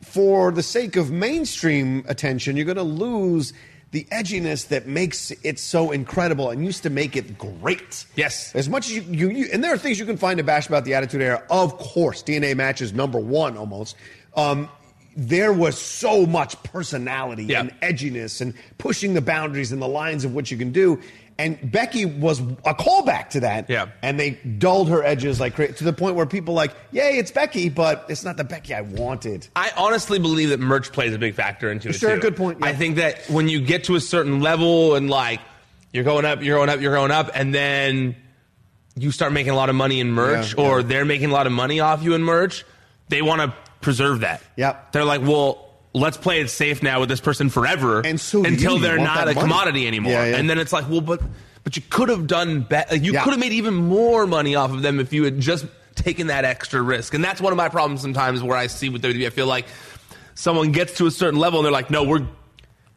[0.00, 2.56] for the sake of mainstream attention.
[2.56, 3.52] You're gonna lose
[3.90, 8.06] the edginess that makes it so incredible and used to make it great.
[8.16, 8.54] Yes.
[8.54, 10.66] As much as you, you, you and there are things you can find to bash
[10.66, 11.42] about the Attitude Era.
[11.50, 13.94] Of course, DNA matches number one almost.
[14.34, 14.70] Um,
[15.18, 17.60] there was so much personality Yeah.
[17.60, 20.98] and edginess and pushing the boundaries and the lines of what you can do.
[21.38, 23.68] And Becky was a callback to that.
[23.68, 23.88] Yeah.
[24.02, 27.68] And they dulled her edges like to the point where people like, yay, it's Becky,
[27.68, 29.46] but it's not the Becky I wanted.
[29.54, 31.96] I honestly believe that merch plays a big factor into it.
[31.96, 32.22] Sure, too.
[32.22, 32.66] good point, yeah.
[32.66, 35.40] I think that when you get to a certain level and like
[35.92, 38.16] you're going up, you're going up, you're going up, and then
[38.94, 40.86] you start making a lot of money in merch, Yeah, or yeah.
[40.86, 42.64] they're making a lot of money off you in merch,
[43.10, 44.42] they want to preserve that.
[44.56, 44.92] Yep.
[44.92, 45.65] They're like, well.
[45.96, 49.34] Let's play it safe now with this person forever, And so until they're not a
[49.34, 49.40] money.
[49.40, 50.12] commodity anymore.
[50.12, 50.36] Yeah, yeah.
[50.36, 51.22] And then it's like, well, but
[51.64, 52.96] but you could have done better.
[52.96, 53.24] You Yeah.
[53.24, 56.44] could have made even more money off of them if you had just taken that
[56.44, 57.14] extra risk.
[57.14, 59.26] And that's one of my problems sometimes where I see with WWE.
[59.26, 59.66] I feel like
[60.34, 62.26] someone gets to a certain level and they're like, no, we're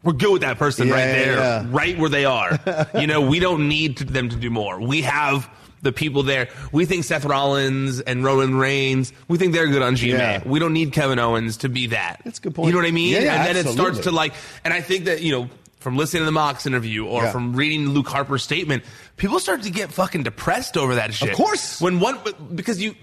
[0.02, 2.58] we're good with that person right there, right where they are.
[2.94, 4.80] you know, we don't need to, them to do more.
[4.80, 5.48] We have
[5.82, 6.48] the people there.
[6.72, 10.08] We think Seth Rollins and Roman Reigns, we think they're good on GMA.
[10.18, 10.42] Yeah.
[10.44, 12.20] We don't need Kevin Owens to be that.
[12.24, 12.66] That's a good point.
[12.68, 13.12] You know what I mean?
[13.14, 15.96] Yeah, yeah, and then it starts to like, and I think that, you know, from
[15.96, 17.32] listening to the Mox interview or Yeah.
[17.32, 18.84] from reading Luke Harper's statement,
[19.16, 21.30] people start to get fucking depressed over that shit.
[21.30, 21.80] Of course.
[21.80, 22.18] When one,
[22.54, 22.94] because you,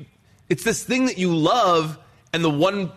[0.49, 1.97] it's this thing that you love,
[2.33, 2.91] and the one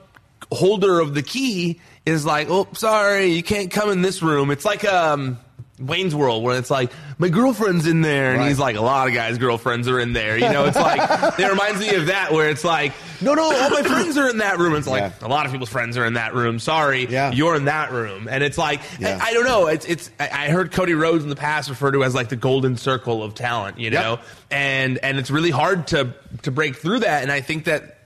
[0.52, 4.50] holder of the key is like, oh, sorry, you can't come in this room.
[4.50, 5.38] It's like um,
[5.80, 8.48] Wayne's World, where it's like, my girlfriend's in there, and Right.
[8.48, 10.36] he's like, a lot of guys' girlfriends are in there.
[10.36, 11.00] You know, it's like,
[11.38, 14.38] it reminds me of that, where it's like, no, no, all my friends are in
[14.38, 14.74] that room.
[14.74, 15.26] It's like, Yeah.
[15.26, 16.58] a lot of people's friends are in that room.
[16.58, 17.32] Sorry, Yeah.
[17.32, 18.28] you're in that room.
[18.30, 19.18] And it's like, Yeah.
[19.22, 19.66] I, I don't know.
[19.68, 22.76] It's, it's, I heard Cody Rhodes in the past referred to as like the golden
[22.76, 24.02] circle of talent, you Yep.
[24.02, 24.18] know?
[24.50, 27.22] And, and it's really hard to, to break through that.
[27.22, 27.98] And I think that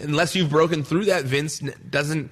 [0.00, 2.30] unless you've broken through that, Vince doesn't,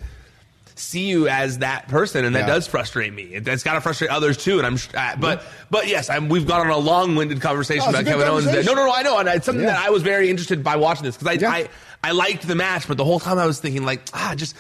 [0.75, 2.55] see you as that person, and that Yeah.
[2.55, 3.23] does frustrate me.
[3.25, 4.59] It, has got to frustrate others too.
[4.59, 8.05] And I'm, uh, but but yes, I'm, we've gone on a long-winded conversation No, about
[8.05, 8.45] Kevin Owens.
[8.47, 9.73] That, no, no, no, I know, and it's something Yeah.
[9.73, 11.49] that I was very interested by watching this because I.
[11.49, 11.69] I
[12.05, 14.57] I liked the match, but the whole time I was thinking like ah, just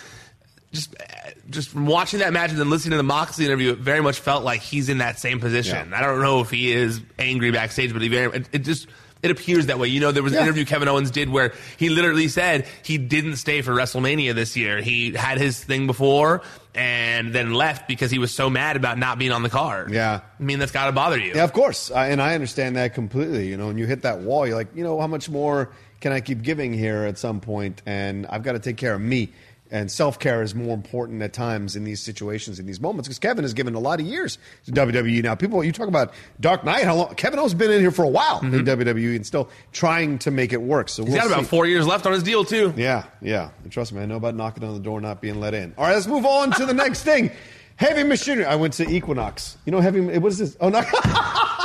[0.73, 3.79] just uh, just from watching that match and then listening to the Moxley interview, it
[3.79, 5.89] very much felt like he's in that same position.
[5.91, 5.99] Yeah.
[5.99, 8.87] I don't know if he is angry backstage, but he very it, it just.
[9.23, 9.87] It appears that way.
[9.89, 10.45] You know, there was an Yeah.
[10.45, 14.81] interview Kevin Owens did where he literally said he didn't stay for WrestleMania this year.
[14.81, 16.43] He had his thing before
[16.75, 19.93] and then left because he was so mad about not being on the card.
[19.93, 20.21] Yeah.
[20.41, 21.33] I mean, that's got to bother you.
[21.35, 23.47] Yeah, of course, I, and I understand that completely.
[23.49, 26.11] You know, when you hit that wall, you're like, you know, how much more can
[26.13, 27.81] I keep giving here at some point?
[27.87, 29.33] And I've got to take care of me.
[29.73, 33.19] And self care is more important at times in these situations, in these moments, because
[33.19, 35.23] Kevin has given a lot of years to WWE.
[35.23, 36.85] Now, people, you talk about Dark Knight.
[36.85, 37.15] How long?
[37.15, 38.69] Kevin has been in here for a while in mm-hmm.
[38.69, 40.91] WWE and still trying to make it work.
[40.91, 42.75] So He's we'll got about four years left on his deal, too.
[42.77, 43.49] Yeah, yeah.
[43.63, 45.73] And trust me, I know about knocking on the door, not being let in.
[45.79, 47.31] All right, let's move on to the next thing.
[47.77, 48.45] Heavy machinery.
[48.45, 49.57] I went to Equinox.
[49.65, 50.01] You know, heavy.
[50.01, 50.55] What is this?
[50.61, 50.83] Oh no.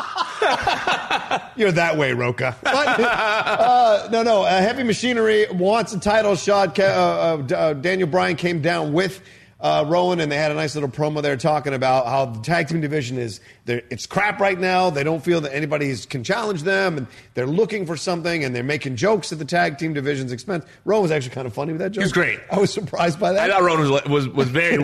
[1.56, 2.56] You're that way, Rocha.
[2.62, 4.44] But, uh, no, no.
[4.44, 6.78] Uh, heavy machinery wants a title shot.
[6.80, 9.22] Uh, uh, uh, Daniel Bryan came down with
[9.60, 12.67] uh, Rowan, and they had a nice little promo there talking about how the tag
[12.67, 14.89] team division is it's crap right now.
[14.89, 18.63] They don't feel that anybody can challenge them, and they're looking for something, and they're
[18.63, 20.65] making jokes at the tag team division's expense.
[20.86, 22.02] Rowan was actually kind of funny with that joke.
[22.02, 22.39] He was great.
[22.52, 23.50] I was surprised by that.
[23.50, 24.78] I thought Rowan was, was, was very,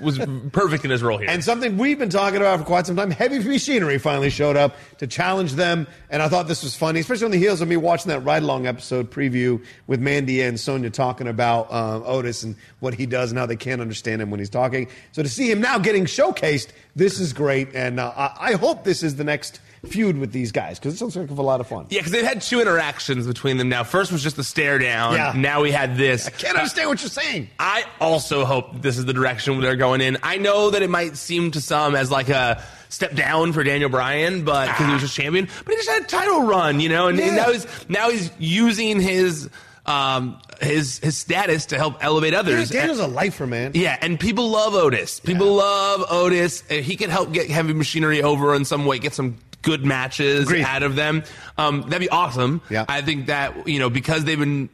[0.00, 0.18] was
[0.52, 1.28] perfect in his role here.
[1.28, 4.76] And something we've been talking about for quite some time, Heavy Machinery finally showed up
[4.98, 5.86] to challenge them.
[6.10, 8.42] And I thought this was funny, especially on the heels of me watching that ride
[8.42, 13.30] along episode preview with Mandy and Sonya talking about um, Otis and what he does
[13.30, 14.88] and how they can't understand him when he's talking.
[15.12, 17.74] So to see him now getting showcased, this is great.
[17.74, 20.98] And uh, I, I hope this is the next feud with these guys because it
[20.98, 21.86] sounds like a lot of fun.
[21.90, 23.84] Yeah, because they've had two interactions between them now.
[23.84, 25.14] First was just the stare down.
[25.14, 25.32] Yeah.
[25.36, 26.26] Now we had this.
[26.26, 27.48] I can't understand what you're saying.
[27.58, 30.18] I also hope this is the direction they're going in.
[30.22, 33.90] I know that it might seem to some as like a step down for Daniel
[33.90, 36.88] Bryan, but because he was just champion, but he just had a title run, you
[36.88, 39.48] know, and, and now he's now he's using his
[39.88, 42.70] um his his status to help elevate others.
[42.70, 43.72] Daniel's a lifer, man.
[43.74, 45.20] Yeah, and people love Otis.
[45.20, 46.62] People love Otis.
[46.70, 50.44] Uh, He can help get heavy machinery over in some way, get some good matches
[50.46, 50.64] Agreed.
[50.64, 51.24] out of them.
[51.56, 52.60] Um, that'd be awesome.
[52.70, 52.84] Yeah.
[52.88, 54.68] I think that you know because they've been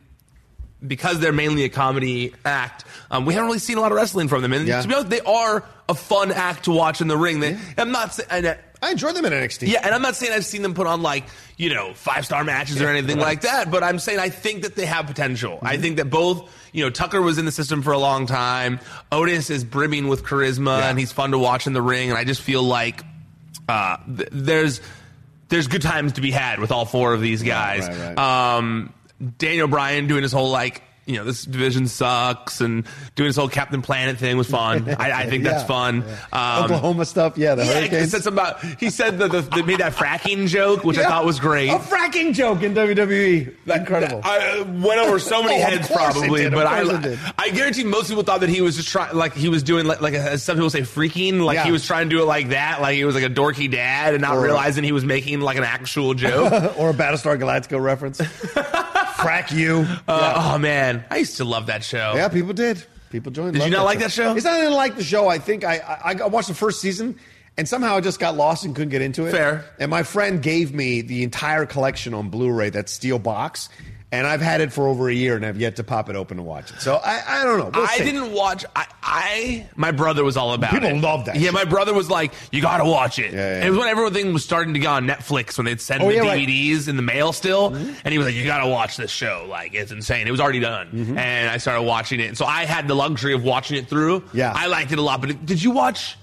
[0.87, 2.85] because they're mainly a comedy act.
[3.11, 4.83] Um, we haven't really seen a lot of wrestling from them, and Yeah.
[4.83, 7.41] to be honest, they are a fun act to watch in the ring.
[7.41, 8.55] They, I'm not saying.
[8.85, 9.69] I enjoy them in NXT.
[9.69, 11.25] yeah, and I'm not saying I've seen them put on like,
[11.57, 14.77] you know, five star matches or anything like that, but I'm saying I think that
[14.77, 15.59] they have potential.
[15.63, 18.81] I think that both, you know, Tucker was in the system for a long time.
[19.11, 20.91] Otis is brimming with charisma Yeah.
[20.91, 22.11] and he's fun to watch in the ring.
[22.11, 23.03] And I just feel like
[23.69, 24.81] uh, th- there's
[25.49, 27.87] there's good times to be had with all four of these guys.
[27.89, 28.57] right, right.
[28.57, 28.93] Um,
[29.39, 33.49] Daniel Bryan doing his whole like, you know, this division sucks and doing this whole
[33.49, 34.89] Captain Planet thing was fun.
[34.99, 36.05] I, I think that's Yeah, fun.
[36.33, 37.37] Um, Oklahoma stuff.
[37.39, 38.11] Yeah, the yeah, he Hurricanes.
[38.11, 38.63] said something about.
[38.81, 41.69] He said that the, they made that fracking joke, which I thought was great.
[41.71, 43.55] A fracking joke in WWE.
[43.67, 44.21] Incredible.
[44.25, 46.85] I went over so many Oh, heads, probably, but I.
[47.39, 50.01] I guarantee most people thought that he was just trying, like he was doing, like,
[50.01, 51.65] like some people say, freaking, like Yeah.
[51.65, 54.15] he was trying to do it like that, like he was like a dorky dad,
[54.15, 56.79] and not Or- realizing he was making like an actual joke.
[56.79, 58.21] or a Battlestar Galactica reference.
[59.17, 59.87] Frack you.
[60.09, 62.13] Uh, Oh man, I used to love that show.
[62.17, 62.85] Yeah, people did.
[63.11, 63.55] People joined.
[63.55, 64.35] Did you not like that show?
[64.35, 65.29] It's not that I didn't like the show.
[65.29, 67.17] I think I, I I watched the first season
[67.57, 69.31] and somehow I just got lost and couldn't get into it.
[69.31, 69.65] Fair.
[69.79, 73.69] And my friend gave me the entire collection on Blu-ray, that steel box,
[74.13, 76.39] and I've had it for over a year and I've yet to pop it open
[76.39, 76.81] and watch it.
[76.81, 77.71] So I, I don't know.
[77.75, 78.05] We'll I see.
[78.05, 78.65] didn't watch.
[78.77, 80.81] I, I my brother was all about it.
[80.83, 81.01] People it.
[81.03, 81.53] love that Yeah, shit.
[81.55, 83.55] my brother was like, "You got to watch it." Yeah, yeah.
[83.57, 86.09] And it was when everything was starting to go on Netflix when they'd send Oh,
[86.09, 86.47] the yeah, right.
[86.47, 86.51] Mm-hmm.
[86.77, 89.47] DVDs in the mail still, and he was like, "You got to watch this show.
[89.49, 91.19] Like, it's insane." It was already done, Mm-hmm.
[91.19, 92.29] and I started watching it.
[92.29, 94.23] And so I had the luxury of watching it through.
[94.33, 94.53] Yeah.
[94.55, 95.21] I liked it a lot.
[95.23, 96.17] But it- did you watch?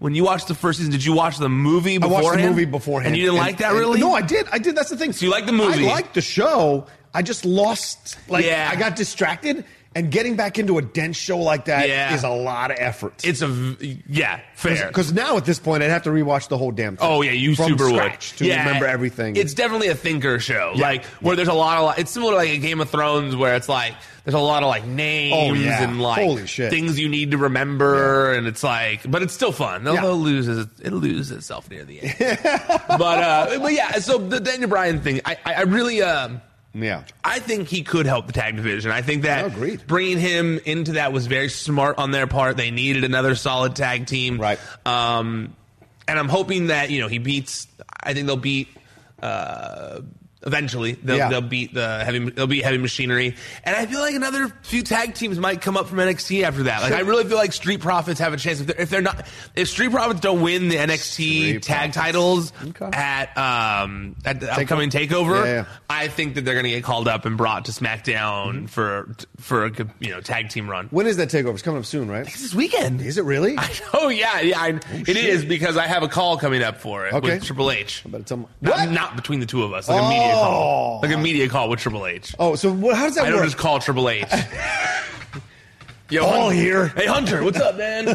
[0.00, 2.24] When you watched the first season, did you watch the movie beforehand?
[2.24, 3.14] I watched the movie beforehand.
[3.14, 4.00] And you didn't like that, really?
[4.00, 4.46] No, I did.
[4.52, 4.76] I did.
[4.76, 5.12] That's the thing.
[5.12, 5.86] So you like the movie.
[5.88, 6.86] I liked the show.
[7.14, 8.16] I just lost.
[8.28, 8.68] Like, Yeah.
[8.70, 9.64] I got distracted.
[9.96, 12.14] And getting back into a dense show like that is Yeah.
[12.16, 13.24] is a lot of effort.
[13.24, 13.76] It's a
[14.08, 14.88] yeah, fair.
[14.88, 17.06] Because now at this point, I'd have to rewatch the whole damn thing.
[17.08, 19.36] Oh yeah, you From super scratch would to remember everything.
[19.36, 20.82] It's definitely a thinker show, Yeah.
[20.82, 21.96] like where there's a lot of.
[22.00, 24.68] It's similar to like a Game of Thrones, where it's like there's a lot of
[24.68, 25.84] like names Oh, yeah.
[25.84, 26.70] and like Holy shit.
[26.70, 29.86] things you need to remember, and it's like, but it's still fun.
[29.86, 30.10] Although Yeah.
[30.10, 32.16] it loses, it loses itself near the end.
[32.88, 36.40] but uh, but yeah, so the Daniel Bryan thing, I I, I really um.
[36.74, 37.04] Yeah.
[37.22, 38.90] I think he could help the tag division.
[38.90, 39.86] I think that agreed.
[39.86, 42.56] bringing him into that was very smart on their part.
[42.56, 44.58] They needed another solid tag team, Right.
[44.84, 45.54] Um,
[46.06, 47.66] and I'm hoping that you know he beats.
[48.02, 48.68] I think they'll beat
[49.22, 50.00] uh,
[50.46, 51.28] Eventually, they'll, Yeah.
[51.28, 52.18] they'll beat the heavy.
[52.30, 55.88] They'll beat heavy machinery, and I feel like another few tag teams might come up
[55.88, 56.82] from NXT after that.
[56.82, 59.26] Like I really feel like Street Profits have a chance if they're, if they're not
[59.54, 61.96] if Street Profits don't win the NXT Street tag Profits.
[61.96, 62.90] titles Okay.
[62.92, 65.64] at um at the upcoming Takeover, Yeah, yeah.
[65.88, 69.64] I think that they're going to get called up and brought to SmackDown for for
[69.66, 70.88] a you know tag team run.
[70.90, 71.54] When is that takeover?
[71.54, 72.24] It's coming up soon, right?
[72.26, 73.00] This weekend.
[73.00, 73.56] Is it really?
[73.92, 77.14] Oh yeah, yeah, I, it is because I have a call coming up for it
[77.14, 77.34] Okay.
[77.34, 78.02] with Triple H.
[78.04, 80.98] I better tell me- Not, not between the two of us, like a media call,
[81.02, 81.06] Oh.
[81.06, 82.34] like a media call with Triple H.
[82.38, 83.28] Oh, so what, how does that work?
[83.28, 84.24] I don't just call Triple H.
[86.10, 86.88] Yo, Paul Hunter- here.
[86.88, 88.06] Hey Hunter, what's up, man?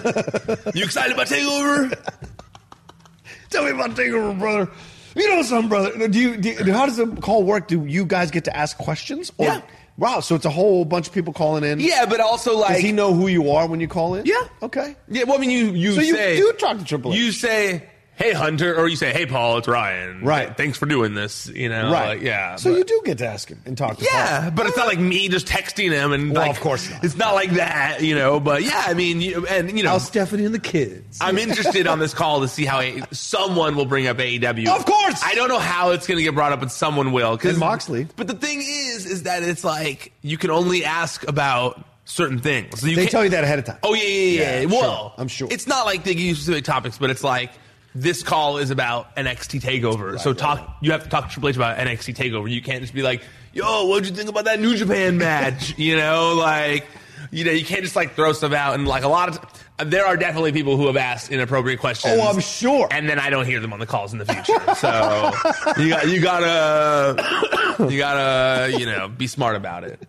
[0.76, 1.98] you excited about Takeover?
[3.50, 4.70] Tell me about takeover, brother.
[5.16, 6.08] You know something, brother.
[6.08, 6.38] Do you?
[6.38, 7.68] Do, you- how does the call work?
[7.68, 9.32] Do you guys get to ask questions?
[9.40, 9.62] Or, Yeah.
[9.98, 10.20] Wow.
[10.20, 11.80] So it's a whole bunch of people calling in.
[11.80, 14.26] Yeah, but also like Does he know who you are when you call in?
[14.28, 14.36] Yeah.
[14.62, 14.96] Okay.
[15.10, 17.20] Yeah, well, I mean, you you So you say do talk to Triple H.
[17.20, 20.56] You say, "Hey Hunter," or you say, "Hey Paul, it's Ryan." Right.
[20.56, 21.48] Thanks for doing this.
[21.48, 21.92] You know.
[21.92, 22.10] Right.
[22.18, 22.58] like, yeah.
[22.58, 24.52] So but- you do get to ask him and talk to Yeah, Paul.
[24.52, 27.04] but it's not like me just texting him and Well, like, of course not.
[27.04, 28.40] It's not like that, you know.
[28.40, 31.18] But yeah, I mean, you, and you know, How's Stephanie and the kids?
[31.22, 34.68] I'm interested on this call to see how a, someone will bring up AEW.
[34.68, 35.22] Of course!
[35.24, 37.38] I don't know how it's going to get brought up, but someone will.
[37.38, 38.08] 'cause- And Moxley.
[38.18, 42.80] But the thing is, is that it's like you can only ask about certain things.
[42.82, 43.78] So you They tell you that ahead of time.
[43.84, 44.10] Oh yeah, yeah,
[44.42, 44.60] yeah.
[44.62, 45.14] Yeah, well, sure.
[45.20, 45.48] I'm sure.
[45.52, 47.52] it's not like they give you specific topics, but it's like
[47.96, 50.20] this call is about NXT Takeover.
[50.20, 50.78] so talk.
[50.82, 52.50] You have to talk to Triple H about NXT Takeover.
[52.50, 53.22] You can't just be like,
[53.54, 56.86] "Yo, what'd you think about that New Japan match?" you know, like.
[57.32, 60.06] You know, you can't just like throw stuff out and like a lot of there
[60.06, 62.16] are definitely people who have asked inappropriate questions.
[62.18, 62.88] Oh, I'm sure.
[62.90, 64.54] And then I don't hear them on the calls in the future.
[64.76, 65.32] So
[65.78, 70.02] you got you gotta you gotta you know be smart about it.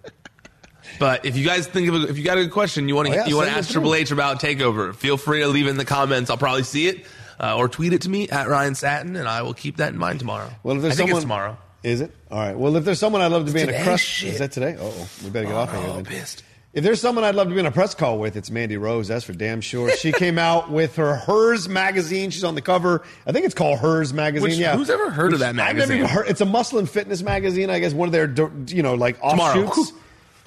[0.98, 3.08] But if you guys think of a, if you got a good question, you want
[3.08, 3.70] to Oh, yeah, you want to ask.
[3.70, 6.30] Triple H about Takeover, feel free to leave it in the comments.
[6.30, 7.04] I'll probably see it
[7.40, 9.98] uh, or tweet it to me at Ryan Satin, and I will keep that in
[9.98, 10.50] mind tomorrow.
[10.62, 11.58] Well, if there's I think someone it's tomorrow.
[11.82, 12.14] Is it?
[12.30, 12.56] All right.
[12.56, 14.04] Well, if there's someone I'd love to be in a crush.
[14.04, 14.34] Shit.
[14.34, 14.76] Is that today?
[14.78, 15.88] Oh, we better get off of here.
[15.90, 16.04] Oh, Then.
[16.04, 16.44] pissed.
[16.72, 19.08] If there's someone I'd love to be in a press call with, it's Mandy Rose.
[19.08, 19.90] That's for damn sure.
[19.96, 22.30] She came out with her Hers magazine.
[22.30, 23.02] She's on the cover.
[23.26, 24.50] I think it's called Hers magazine.
[24.50, 24.76] Which- yeah.
[24.76, 25.82] who's ever heard of that magazine?
[25.82, 26.28] I've never even heard.
[26.28, 27.70] It's a muscle and fitness magazine.
[27.70, 28.30] I guess one of their,
[28.68, 29.64] you know, like Tomorrow.
[29.64, 29.92] offshoots.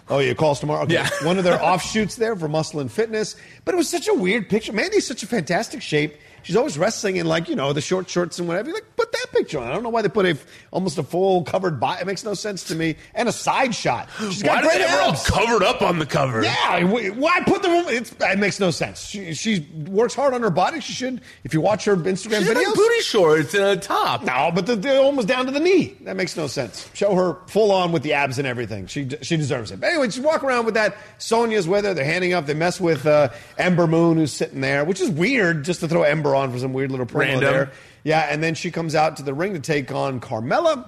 [0.10, 0.84] Oh, yeah, calls tomorrow.
[0.84, 0.94] Okay.
[0.94, 1.10] Yeah.
[1.24, 3.36] one of their offshoots there for muscle and fitness.
[3.66, 4.72] But it was such a weird picture.
[4.72, 6.16] Mandy's such a fantastic shape.
[6.44, 8.68] She's always wrestling in like you know the short shorts and whatever.
[8.70, 9.68] You're like, put that picture on.
[9.68, 10.38] I don't know why they put a
[10.72, 12.02] almost a full covered body.
[12.02, 12.96] It makes no sense to me.
[13.16, 14.10] And a side shot.
[14.20, 16.44] She's got Why great they all covered up on the cover?
[16.44, 17.94] Yeah, wh- why put the woman?
[17.96, 19.06] It makes no sense.
[19.06, 20.80] She, she works hard on her body.
[20.80, 21.22] She should.
[21.44, 24.24] If you watch her Instagram She's videos, booty shorts and a top.
[24.24, 25.96] no, but the, they're almost down to the knee.
[26.02, 26.90] That makes no sense.
[26.94, 28.88] Show her full on with the abs and everything.
[28.88, 29.80] She she deserves it.
[29.80, 30.98] But anyway, she's walking around with that.
[31.18, 31.94] Sonya's with her.
[31.94, 32.46] They're handing up.
[32.46, 36.04] They mess with uh, Ember Moon, who's sitting there, which is weird, just to throw
[36.04, 37.42] Ember on for some weird little promo Random.
[37.54, 37.72] there.
[38.04, 40.88] Yeah, and then she comes out to the ring to take on Carmella.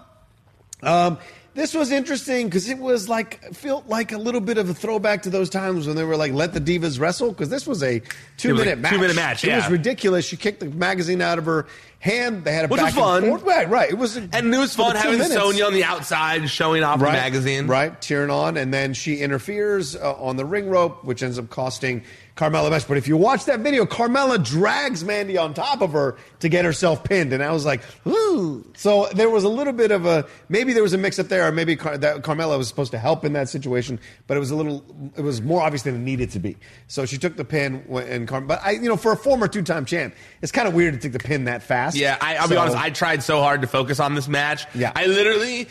[0.84, 1.18] Um,
[1.54, 5.22] this was interesting because it was like felt like a little bit of a throwback
[5.24, 8.02] to those times when they were like let the divas wrestle because this was a
[8.36, 8.92] two was minute a match.
[8.92, 10.26] two-minute match, It was ridiculous.
[10.26, 11.66] She kicked the magazine out of her
[12.06, 12.46] hand.
[12.46, 13.24] They had a Which back was fun.
[13.24, 13.44] and forth.
[13.44, 13.89] Right, right.
[13.89, 15.34] It was, And it was fun having minutes.
[15.34, 17.68] Sonya on the outside showing off Right, the magazine.
[17.68, 21.50] right, cheering on, and then she interferes uh, on the ring rope, which ends up
[21.50, 22.04] costing
[22.38, 22.86] Carmella a match.
[22.88, 26.65] But if you watch that video, Carmella drags Mandy on top of her to get
[26.65, 28.70] herself pinned, and I was like, ooh.
[28.76, 31.48] So there was a little bit of a maybe there was a mix up there,
[31.48, 34.52] or maybe Car- that Carmella was supposed to help in that situation, but it was
[34.52, 34.84] a little,
[35.15, 36.58] it was more obvious than it needed to be.
[36.88, 39.62] So she took the pin, and Car- but I, you know, for a former two
[39.63, 41.95] time champ, it's kind of weird to take the pin that fast.
[41.96, 42.78] Yeah, I, I'll be honest.
[42.78, 44.66] I tried so hard to focus on this match.
[44.76, 44.92] Yeah.
[44.96, 45.68] I literally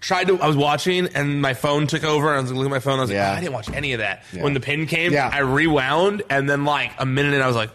[0.00, 0.40] tried to.
[0.40, 2.28] I was watching, and my phone took over.
[2.28, 2.98] And I was looking at my phone.
[2.98, 3.30] I was like, Yeah.
[3.32, 4.24] "Oh, I didn't watch any of that.
[4.32, 4.42] Yeah.
[4.42, 5.30] When the pin came, Yeah.
[5.32, 7.70] I rewound, and then like a minute, and I was like.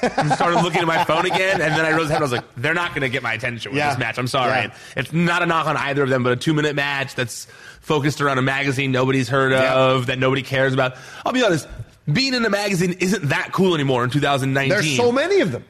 [0.00, 2.72] I started looking at my phone again, and then I realized I was like, "They're
[2.72, 3.88] not going to get my attention with Yeah.
[3.90, 4.52] this match." I'm sorry.
[4.52, 4.74] Yeah.
[4.96, 7.46] It's not a knock on either of them, but a two minute match that's
[7.80, 9.74] focused around a magazine nobody's heard Yeah.
[9.74, 10.94] of that nobody cares about.
[11.26, 11.66] I'll be honest,
[12.12, 14.68] being in a magazine isn't that cool anymore in 2019.
[14.70, 15.64] There's so many of them.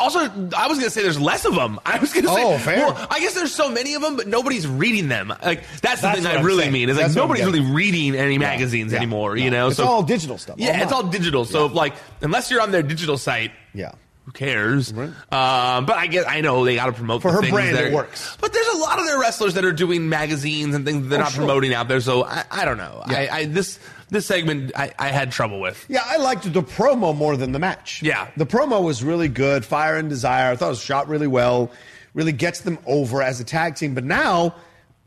[0.00, 0.20] Also,
[0.56, 1.78] I was gonna say there's less of them.
[1.86, 2.86] I was gonna say, Oh, fair.
[2.86, 5.28] well, I guess there's so many of them, but nobody's reading them.
[5.42, 6.72] Like that's the That's thing I I'm really saying.
[6.72, 8.98] mean is like nobody's really reading any magazines Yeah.
[8.98, 9.36] anymore.
[9.36, 9.42] No.
[9.42, 10.56] You know, it's so all digital stuff.
[10.58, 11.44] yeah, it's all digital.
[11.44, 13.92] So like, unless you're on their digital site, Yeah.
[14.24, 14.92] who cares?
[14.92, 17.84] Um, but I guess I know they got to promote For the her brand, that
[17.84, 18.36] it works.
[18.40, 21.18] But there's a lot of their wrestlers that are doing magazines and things that they're
[21.20, 21.44] Oh, not sure.
[21.44, 22.00] promoting out there.
[22.00, 23.02] So I, I don't know.
[23.10, 23.16] Yeah.
[23.32, 23.78] I, I this
[24.10, 25.84] this segment I, I had trouble with.
[25.88, 28.02] Yeah, I liked the promo more than the match.
[28.02, 28.28] Yeah.
[28.36, 29.64] The promo was really good.
[29.64, 30.52] Fire and Desire.
[30.52, 31.70] I thought it was shot really well.
[32.14, 33.94] Really gets them over as a tag team.
[33.94, 34.54] But now,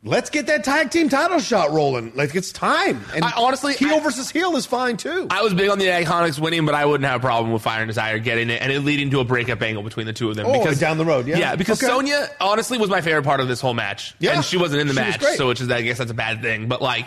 [0.04, 2.12] Let's get that tag team title shot rolling.
[2.14, 3.04] Like it's time.
[3.16, 5.26] And I- honestly, heel I- versus heel is fine too.
[5.28, 7.80] I was big on the Iconics winning, but I wouldn't have a problem with Fire
[7.82, 10.36] and Desire getting it and it leading to a breakup angle between the two of
[10.36, 10.46] them.
[10.46, 11.38] Oh, because down the road, yeah.
[11.38, 11.56] yeah.
[11.56, 11.92] Because Okay.
[11.92, 14.14] Sonya honestly was my favorite part of this whole match.
[14.20, 14.34] Yeah.
[14.36, 16.42] and she wasn't in the She match, so which is I guess that's a bad
[16.42, 16.68] thing.
[16.68, 17.06] But like,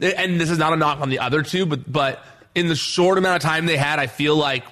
[0.00, 2.24] and this is not a knock on the other two, but but
[2.54, 4.64] in the short amount of time they had, I feel like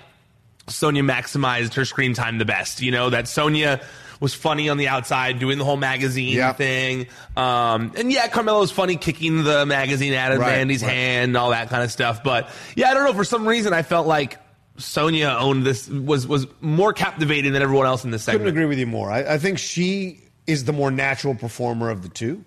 [0.68, 2.80] Sonya maximized her screen time the best.
[2.82, 3.80] You know that Sonya
[4.20, 6.52] was funny on the outside, doing the whole magazine Yeah.
[6.52, 7.06] thing.
[7.38, 10.92] Um, and yeah, Carmella was funny kicking the magazine out of Right, Mandy's right.
[10.92, 12.22] hand and all that kind of stuff.
[12.22, 13.14] But yeah, I don't know.
[13.14, 14.36] For some reason, I felt like
[14.76, 18.78] Sonya owned this was was more captivating than everyone else in this couldn't agree with
[18.78, 19.10] you more.
[19.10, 22.44] I, I think she is the more natural performer of the two.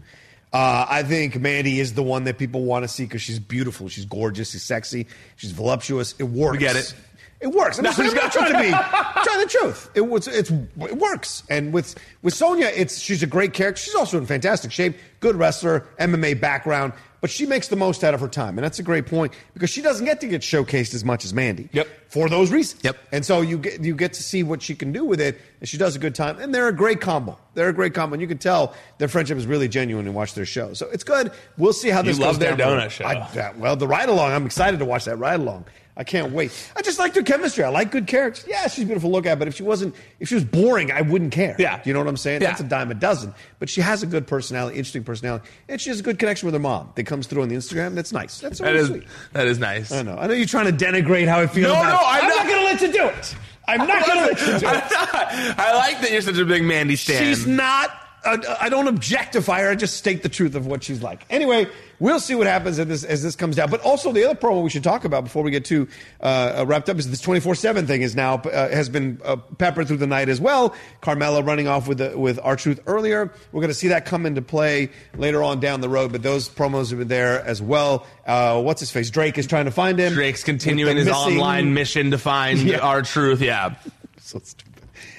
[0.53, 3.89] Uh, I think Mandy is the one that people want to see because she's beautiful,
[3.89, 6.13] she's gorgeous, she's sexy, she's voluptuous.
[6.19, 6.53] It works.
[6.53, 6.93] We get it.
[7.41, 7.79] It works.
[7.79, 8.69] I'm, No, just, I'm not trying to be
[9.23, 9.89] trying the truth.
[9.95, 11.43] It was it's it works.
[11.49, 13.81] And with with Sonya, it's she's a great character.
[13.81, 16.93] She's also in fantastic shape, good wrestler, MMA background,
[17.23, 19.69] but she makes the most out of her time, and that's a great point because
[19.69, 21.69] she doesn't get to get showcased as much as Mandy.
[21.71, 21.87] Yep.
[22.09, 22.83] For those reasons.
[22.83, 22.97] Yep.
[23.13, 25.69] And so you get you get to see what she can do with it, and
[25.69, 26.37] she does a good time.
[26.39, 27.39] And they're a great combo.
[27.53, 30.33] They're a great combo, and you can tell their friendship is really genuine and watch
[30.33, 30.73] their show.
[30.73, 31.31] So it's good.
[31.57, 33.05] We'll see how this love goes their down donut show.
[33.05, 34.33] I- yeah, well, the ride along.
[34.33, 35.63] I'm excited to watch that ride along.
[35.95, 36.51] I can't wait.
[36.75, 37.63] I just like their chemistry.
[37.63, 38.45] I like good characters.
[38.47, 41.01] Yeah, she's beautiful to look at, but if she wasn't, if she was boring, I
[41.01, 41.55] wouldn't care.
[41.59, 41.81] Yeah.
[41.85, 42.41] you know what I'm saying?
[42.41, 42.47] Yeah.
[42.49, 43.33] That's a dime a dozen.
[43.59, 46.53] But she has a good personality, interesting personality, and she has a good connection with
[46.55, 46.91] her mom.
[46.95, 47.93] That comes through on the Instagram.
[47.93, 48.39] That's nice.
[48.39, 49.03] That's That really is sweet.
[49.33, 49.91] that is nice.
[49.91, 50.17] I know.
[50.17, 51.67] I know you're trying to denigrate how I feel.
[51.69, 51.99] No, about no, it.
[52.01, 53.35] I'm I'm not- not going to let you do it.
[53.67, 55.59] I'm not going to let you do it.
[55.59, 57.23] I like that you're such a big Mandy stan.
[57.23, 57.91] She's not.
[58.25, 59.69] Uh, I don't objectify her.
[59.71, 61.25] I just state the truth of what she's like.
[61.29, 61.67] Anyway,
[62.03, 63.69] we'll see what happens as this as this comes down.
[63.71, 65.87] But also the other promo we should talk about before we get too
[66.19, 69.37] uh, wrapped up is this twenty four seven thing is now uh, has been uh,
[69.57, 70.75] peppered through the night as well.
[71.01, 73.31] Carmella running off with the, with R Truth earlier.
[73.51, 76.11] We're going to see that come into play later on down the road.
[76.11, 78.05] But those promos have been there as well.
[78.27, 79.09] Uh, what's his face?
[79.09, 80.13] Drake is trying to find him.
[80.13, 82.79] Drake's continuing his missing- online mission to find Yeah.
[82.79, 83.41] R Truth.
[83.41, 83.75] Yeah.
[84.19, 84.73] so stupid.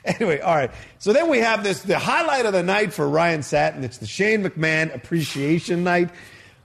[0.04, 0.70] Anyway, all right.
[0.98, 3.84] So then we have this the highlight of the night for Ryan Satin.
[3.84, 6.10] It's the Shane McMahon Appreciation Night.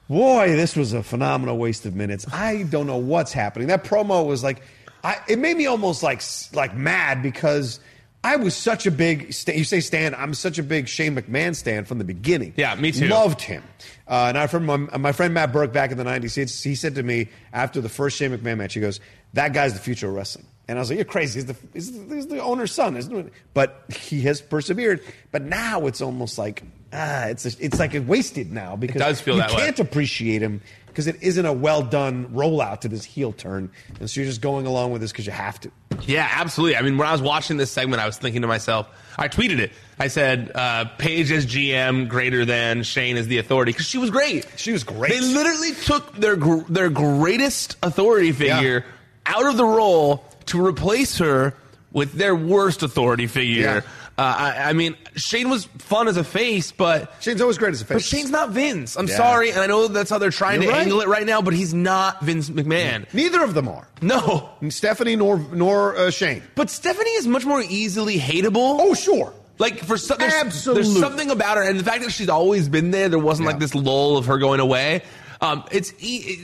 [0.10, 2.26] Boy, this was a phenomenal waste of minutes.
[2.34, 3.68] I don't know what's happening.
[3.68, 4.64] That promo was like,
[5.03, 7.80] I, it made me almost like like mad because
[8.24, 9.34] I was such a big.
[9.47, 12.53] You say Stan, I'm such a big Shane McMahon stan from the beginning.
[12.57, 13.07] Yeah, me too.
[13.07, 13.64] Loved him.
[14.07, 16.76] Uh, and I from my, my friend Matt Burke back in the '90s, he, he
[16.76, 18.99] said to me after the first Shane McMahon match, he goes,
[19.34, 21.39] "That guy's the future of wrestling." And I was like, "You're crazy.
[21.39, 25.01] He's the he's the, he's the owner's son, isn't it?" But he has persevered.
[25.32, 29.21] But now it's almost like ah, it's a, it's like it's wasted now because does
[29.21, 33.05] feel you that can't appreciate him because it isn't a well done rollout to this
[33.05, 35.71] heel turn, and so you're just going along with this because you have to.
[36.05, 36.77] Yeah, absolutely.
[36.77, 38.87] I mean, when I was watching this segment, I was thinking to myself,
[39.17, 39.71] I tweeted it.
[39.99, 44.09] I said, uh, Paige as GM greater than Shane as the authority because she was
[44.09, 44.47] great.
[44.55, 45.11] She was great.
[45.11, 48.85] They literally took their gr- their greatest authority figure
[49.25, 51.53] out of the role to replace her
[51.91, 53.61] with their worst authority figure.
[53.61, 53.81] Yeah.
[54.20, 57.82] Uh, I, I mean, Shane was fun as a face, but Shane's always great as
[57.82, 57.95] a face.
[57.95, 58.97] but Shane's not Vince.
[58.97, 59.15] I'm Yeah.
[59.15, 60.82] sorry, and I know that's how they're trying You're to right.
[60.84, 63.05] angle it right now, but he's not Vince McMahon.
[63.13, 63.88] Neither of them are.
[64.01, 66.43] No, Stephanie nor nor uh, Shane.
[66.55, 68.78] but Stephanie is much more easily hateable.
[68.82, 69.32] Oh sure.
[69.57, 70.84] Like for some, there's, Absolutely.
[70.84, 73.51] there's something about her, and the fact that she's always been there, there wasn't Yeah.
[73.51, 75.01] like this lull of her going away.
[75.41, 75.93] Um, it's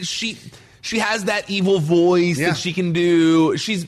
[0.07, 0.37] she
[0.81, 2.49] she has that evil voice Yeah.
[2.51, 3.57] that she can do.
[3.57, 3.85] She's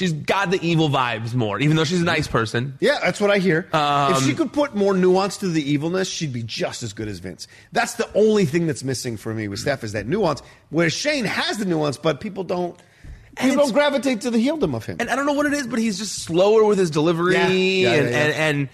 [0.00, 2.74] she's got the evil vibes more, even though she's a nice person.
[2.80, 3.68] Yeah, that's what I hear.
[3.72, 7.06] Um, if she could put more nuance to the evilness, she'd be just as good
[7.06, 7.46] as Vince.
[7.72, 10.42] That's the only thing that's missing for me with Steph is that nuance.
[10.70, 12.80] Where Shane has the nuance, but people don't.
[13.36, 14.96] People don't gravitate to the heeldom of him.
[14.98, 17.48] And I don't know what it is, but he's just slower with his delivery, Yeah.
[17.48, 18.68] Yeah, and, yeah, and and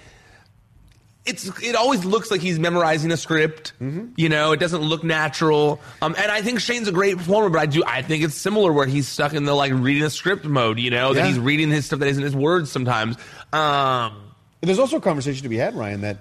[1.26, 3.72] it's it always looks like he's memorizing a script.
[3.80, 4.12] Mm-hmm.
[4.16, 5.80] You know, it doesn't look natural.
[6.00, 8.72] Um, and I think Shane's a great performer, but I do I think it's similar
[8.72, 10.78] where he's stuck in the like reading a script mode.
[10.78, 13.16] You know, that he's reading his stuff that isn't his words sometimes.
[13.52, 16.18] Um, There's also a conversation to be had, Ryan, that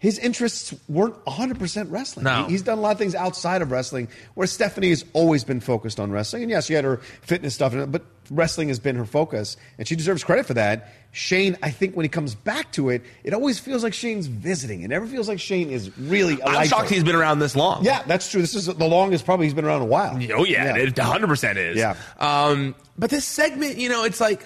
[0.00, 2.24] his interests weren't 100% wrestling.
[2.24, 2.44] No.
[2.44, 5.60] He- He's done a lot of things outside of wrestling, where Stephanie has always been
[5.60, 6.42] focused on wrestling.
[6.44, 9.96] And yes, she had her fitness stuff, but wrestling has been her focus, and she
[9.96, 10.92] deserves credit for that.
[11.10, 14.82] Shane, I think when he comes back to it, it always feels like Shane's visiting.
[14.82, 17.82] It never feels like Shane is really a I'm shocked he's been around this long.
[17.84, 18.40] Yeah, that's true.
[18.42, 20.12] This is the longest probably he's been around a while.
[20.34, 21.76] Oh yeah, it 100 percent is.
[21.78, 21.96] Yeah.
[22.20, 24.44] Um, but this segment, you know, it's like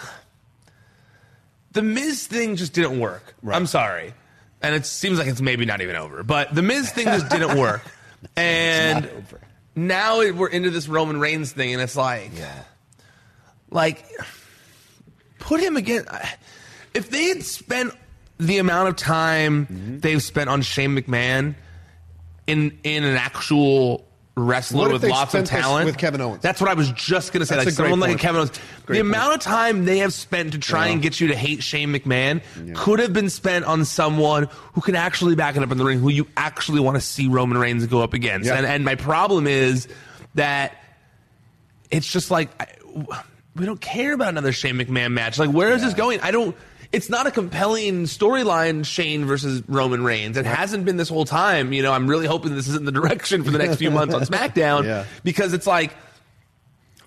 [1.72, 3.34] the Miz thing just didn't work.
[3.42, 3.56] Right.
[3.56, 4.14] I'm sorry,
[4.62, 6.22] and it seems like it's maybe not even over.
[6.22, 7.82] But the Miz thing just didn't work,
[8.36, 9.10] and
[9.74, 12.30] now it, we're into this Roman Reigns thing, and it's like,
[13.70, 14.04] like
[15.38, 16.04] put him again.
[16.94, 17.92] If they had spent
[18.38, 19.98] the amount of time Mm-hmm.
[20.00, 21.54] they've spent on Shane McMahon
[22.46, 24.04] in in an actual
[24.34, 26.42] wrestler with lots of talent with Kevin Owens?
[26.42, 27.56] That's what I was just gonna say.
[27.56, 28.20] That's like someone like point.
[28.20, 28.50] Kevin Owens.
[28.86, 29.14] Great the point.
[29.14, 30.92] amount of time they have spent to try Yeah.
[30.94, 32.40] and get you to hate Shane McMahon
[32.74, 35.98] could have been spent on someone who can actually back it up in the ring,
[35.98, 38.46] who you actually want to see Roman Reigns go up against.
[38.48, 38.56] Yeah.
[38.56, 39.86] And and my problem is
[40.34, 40.76] that
[41.90, 42.68] it's just like I,
[43.54, 45.38] we don't care about another Shane McMahon match.
[45.38, 46.20] Like, where is this going?
[46.20, 46.56] I don't.
[46.92, 50.36] It's not a compelling storyline, Shane versus Roman Reigns.
[50.36, 51.72] It hasn't been this whole time.
[51.72, 54.20] You know, I'm really hoping this isn't the direction for the next few months on
[54.26, 55.04] SmackDown Yeah.
[55.24, 55.94] because it's like,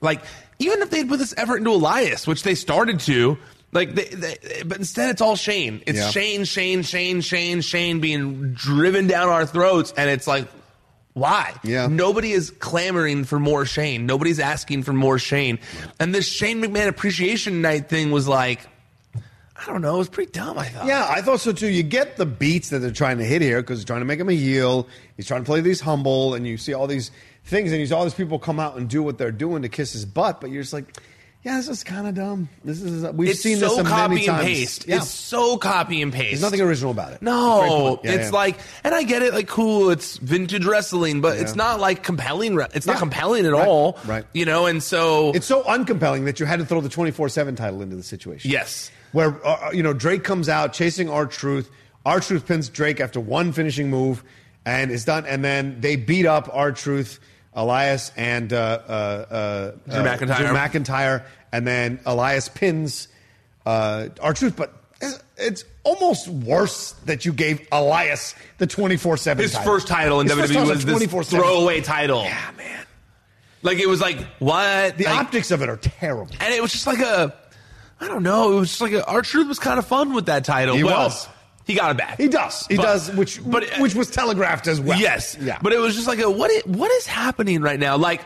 [0.01, 0.21] like
[0.59, 3.37] even if they'd put this effort into Elias, which they started to,
[3.73, 5.83] like, they, they, but instead it's all Shane.
[5.85, 6.09] It's Yeah.
[6.09, 10.47] Shane, Shane, Shane, Shane, Shane being driven down our throats, and it's like,
[11.13, 11.53] why?
[11.63, 11.87] Yeah.
[11.87, 14.05] Nobody is clamoring for more Shane.
[14.05, 15.59] Nobody's asking for more Shane.
[15.99, 18.61] And this Shane McMahon appreciation night thing was like,
[19.57, 20.85] I don't know, it was pretty dumb, I thought.
[20.85, 21.69] Yeah, I thought so too.
[21.69, 24.19] You get the beats that they're trying to hit here because they're trying to make
[24.19, 24.87] him a heel.
[25.15, 27.09] He's trying to play these humble, and you see all these
[27.45, 29.69] things, and you see all these people come out and do what they're doing to
[29.69, 30.41] kiss his butt.
[30.41, 30.97] But you're just like,
[31.43, 32.49] yeah, this is kind of dumb.
[32.65, 34.45] This is we've It's seen so this a copy many and times.
[34.45, 34.87] paste.
[34.89, 34.97] Yeah.
[34.97, 36.31] It's so copy and paste.
[36.31, 37.21] There's nothing original about it.
[37.21, 38.01] No.
[38.03, 38.29] Yeah, it's yeah.
[38.31, 42.55] like, and I get it, like, cool, it's vintage wrestling, but it's not like compelling.
[42.55, 44.25] re- It's not compelling at Right, all, right.
[44.33, 47.55] You know, and so It's so uncompelling that you had to throw the 24 7
[47.55, 48.51] title into the situation.
[48.51, 51.71] yes, Where, uh, you know, Drake comes out chasing R Truth.
[52.05, 54.21] R Truth pins Drake after one finishing move
[54.65, 55.25] and is done.
[55.25, 57.21] And then they beat up R Truth,
[57.53, 60.37] Elias, and uh, uh, uh, Drew uh, McIntyre.
[60.37, 61.23] Drew McIntyre.
[61.53, 63.07] And then Elias pins
[63.65, 64.57] uh, R Truth.
[64.57, 64.73] But
[65.37, 70.35] it's, almost worse that you gave Elias the 24 7 his first title in His
[70.35, 72.23] WWE title was this throwaway title.
[72.23, 72.85] Yeah, man.
[73.61, 76.33] Like it was like what The Like- optics of it are terrible.
[76.39, 77.35] and it was just like a,
[77.99, 80.43] I don't know, it was just like R Truth was kind of fun with that
[80.45, 80.75] title.
[80.75, 81.27] He well, was.
[81.65, 82.17] He got it back.
[82.19, 82.67] He does.
[82.67, 84.99] He But- does, which but which was telegraphed as well.
[84.99, 85.35] Yes.
[85.41, 85.57] Yeah.
[85.61, 86.51] But it was just like a what?
[86.51, 87.97] i- what is happening right now?
[87.97, 88.21] Like.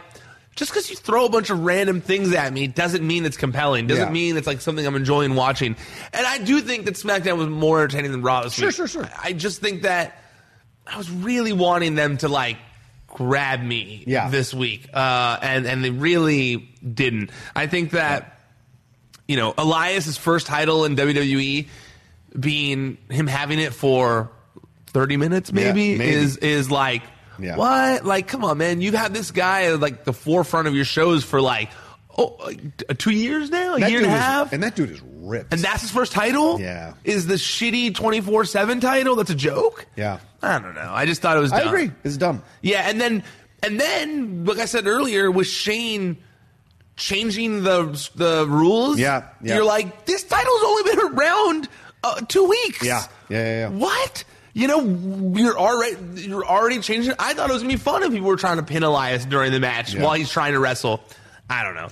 [0.55, 3.87] Just because you throw a bunch of random things at me doesn't mean it's compelling.
[3.87, 4.11] Doesn't Yeah.
[4.11, 5.77] mean it's like something I'm enjoying watching.
[6.11, 8.75] And I do think that SmackDown was more entertaining than Raw this Sure, week.
[8.75, 9.05] sure, sure.
[9.23, 10.21] I I just think that
[10.85, 12.57] I was really wanting them to like
[13.07, 14.27] grab me Yeah.
[14.29, 16.57] this week, uh, and and they really
[16.93, 17.29] didn't.
[17.55, 18.38] I think that
[19.29, 21.67] you know Elias's first title in WWE
[22.37, 24.29] being him having it for
[24.87, 26.11] 30 minutes maybe, Yeah, maybe.
[26.11, 27.03] is is like
[27.39, 27.55] Yeah.
[27.55, 30.83] what like come on man you've had this guy at like the forefront of your
[30.85, 31.69] shows for like
[32.17, 32.59] oh like,
[32.89, 34.89] uh, two years now a That year and a dude is- half and that dude
[34.89, 35.53] is ripped.
[35.53, 36.93] and that's his first title Yeah.
[37.03, 40.19] is the shitty 24-7 title that's a joke Yeah.
[40.41, 41.67] i don't know i just thought it was I dumb.
[41.67, 41.91] agree.
[42.03, 42.41] It's dumb.
[42.63, 43.23] yeah, and then
[43.61, 46.17] and then like I said earlier, with Shane
[46.99, 49.55] changing the the rules, Yeah, yeah.
[49.55, 51.69] you're like this title's only been around
[52.03, 52.83] uh, two weeks.
[52.83, 53.69] Yeah, yeah, yeah, yeah.
[53.69, 54.23] What?
[54.53, 57.13] You know, you're already you're already changing.
[57.17, 59.51] I thought it was gonna be fun if people were trying to pin Elias during
[59.51, 60.03] the match Yeah.
[60.03, 61.01] while he's trying to wrestle.
[61.49, 61.87] I don't know.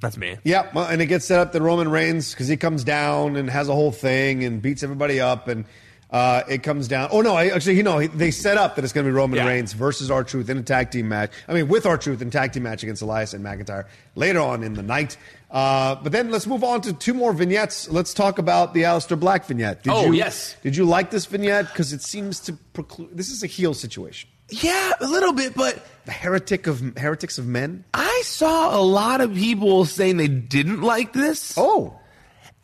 [0.00, 0.36] That's me.
[0.44, 3.50] Yeah, well, and it gets set up that Roman Reigns because he comes down and
[3.50, 5.64] has a whole thing and beats everybody up, and
[6.10, 7.08] uh, it comes down.
[7.12, 9.36] Oh no, I, actually, you know, they set up that it's going to be Roman
[9.38, 9.46] Yeah.
[9.46, 11.30] Reigns versus R Truth in a tag team match.
[11.46, 13.84] I mean, with R Truth in tag team match against Elias and McIntyre
[14.14, 15.16] later on in the night.
[15.50, 17.88] Uh, but then let's move on to two more vignettes.
[17.88, 19.82] Let's talk about the Aleister Black vignette.
[19.82, 20.54] Did Oh, you, yes.
[20.62, 21.68] Did you like this vignette?
[21.68, 23.16] Because it seems to preclude.
[23.16, 24.28] This is a heel situation.
[24.50, 27.84] Yeah, a little bit, but The heretic of heretics of men.
[27.92, 31.54] I saw a lot of people saying they didn't like this.
[31.58, 31.97] Oh,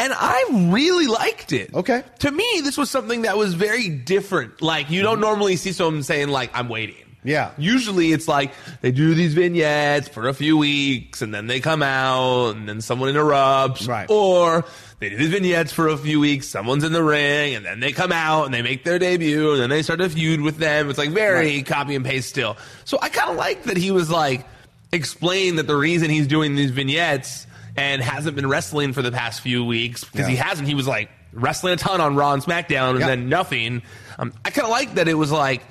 [0.05, 1.72] And I really liked it.
[1.72, 2.02] Okay.
[2.18, 4.61] To me, this was something that was very different.
[4.61, 5.22] Like, you don't mm-hmm.
[5.22, 6.96] normally see someone saying, like, I'm waiting.
[7.22, 7.52] Yeah.
[7.57, 8.52] Usually it's like
[8.82, 12.82] they do these vignettes for a few weeks and then they come out and then
[12.82, 13.86] someone interrupts.
[13.86, 14.11] Right.
[14.11, 14.66] Or
[15.00, 17.92] they do these vignettes for a few weeks, someone's in the ring and then they
[17.92, 20.90] come out and they make their debut and then they start to feud with them.
[20.90, 21.66] It's like very Right.
[21.66, 22.59] copy and paste still.
[22.84, 24.46] So I kind of like that he was like,
[24.92, 27.46] explain that the reason he's doing these vignettes
[27.76, 30.68] and hasn't been wrestling for the past few weeks because he hasn't.
[30.68, 33.06] He was like wrestling a ton on Raw and SmackDown and Yeah.
[33.08, 33.82] then nothing.
[34.18, 35.62] Um, I kind of like that it was like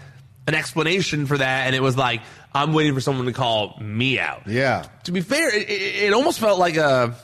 [0.47, 2.21] an explanation for that, and it was like
[2.53, 4.43] I'm waiting for someone to call me out.
[4.47, 4.85] yeah.
[5.05, 7.15] To be fair, it, it, it almost felt like a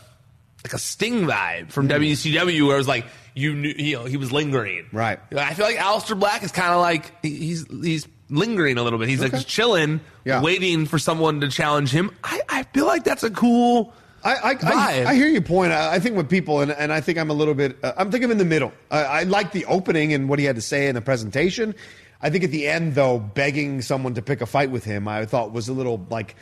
[0.63, 3.05] like a Sting vibe from WCW, where it was like
[3.36, 4.88] you knew you know, he was lingering.
[4.91, 5.19] Right.
[5.36, 9.09] I feel like Aleister Black is kind of like he's he's lingering a little bit.
[9.09, 9.38] He's like Okay.
[9.38, 10.41] just chilling, Yeah.
[10.41, 12.11] waiting for someone to challenge him.
[12.23, 13.93] I, I feel like that's a cool.
[14.24, 15.72] I, I, I, hear your point.
[15.72, 18.11] I, I think with people, and, and I think I'm a little bit, uh, I'm
[18.11, 18.74] thinking in the middle.
[18.91, 21.76] I, I like the opening and what he had to say in the presentation.
[22.22, 25.26] I think at the end, though, begging someone to pick a fight with him, I
[25.26, 26.36] thought was a little like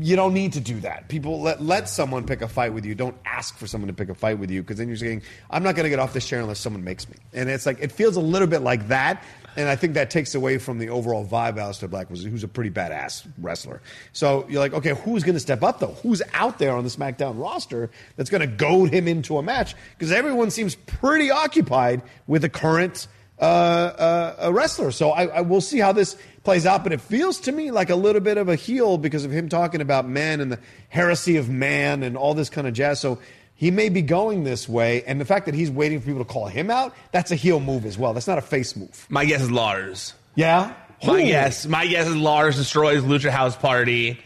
[0.00, 1.08] you don't need to do that.
[1.08, 2.94] People let let someone pick a fight with you.
[2.94, 5.62] Don't ask for someone to pick a fight with you because then you're saying, "I'm
[5.62, 7.92] not going to get off this chair unless someone makes me." And it's like it
[7.92, 9.22] feels a little bit like that.
[9.56, 11.50] And I think that takes away from the overall vibe.
[11.50, 13.80] of Aleister Black was who's a pretty badass wrestler.
[14.12, 15.96] So you're like, okay, who's going to step up though?
[16.02, 19.74] Who's out there on the SmackDown roster that's going to goad him into a match?
[19.96, 23.08] Because everyone seems pretty occupied with the current
[23.38, 24.90] uh, uh, a wrestler.
[24.90, 26.82] So I, I will see how this plays out.
[26.82, 29.48] But it feels to me like a little bit of a heel because of him
[29.48, 30.58] talking about man and the
[30.88, 33.00] heresy of man and all this kind of jazz.
[33.00, 33.18] So
[33.54, 36.30] he may be going this way, and the fact that he's waiting for people to
[36.30, 38.12] call him out, that's a heel move as well.
[38.12, 39.06] That's not a face move.
[39.08, 40.12] My guess is Lars.
[40.34, 40.74] Yeah?
[41.06, 44.18] My guess, my guess is Lars destroys Lucha House Party,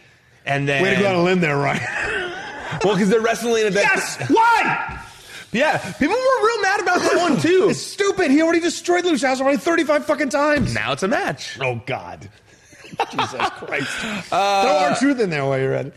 [0.45, 2.33] and then Way to go on a limb there, Ryan.
[2.85, 3.83] well, because they're wrestling at that.
[3.83, 4.31] yes!
[4.31, 5.00] Why?
[5.53, 7.69] Yeah, people were real mad about that one too.
[7.71, 8.31] It's stupid.
[8.31, 10.73] He already destroyed House already 35 fucking times.
[10.75, 11.59] now it's a match.
[11.61, 12.29] Oh, God.
[13.11, 14.05] Jesus Christ.
[14.33, 15.87] Uh, Throw R Truth in there while you're uh, at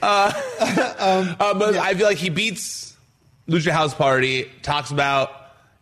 [0.78, 1.02] it.
[1.02, 2.96] Um, uh, but I feel like he beats
[3.48, 4.50] Lucha House Party.
[4.62, 5.30] Talks about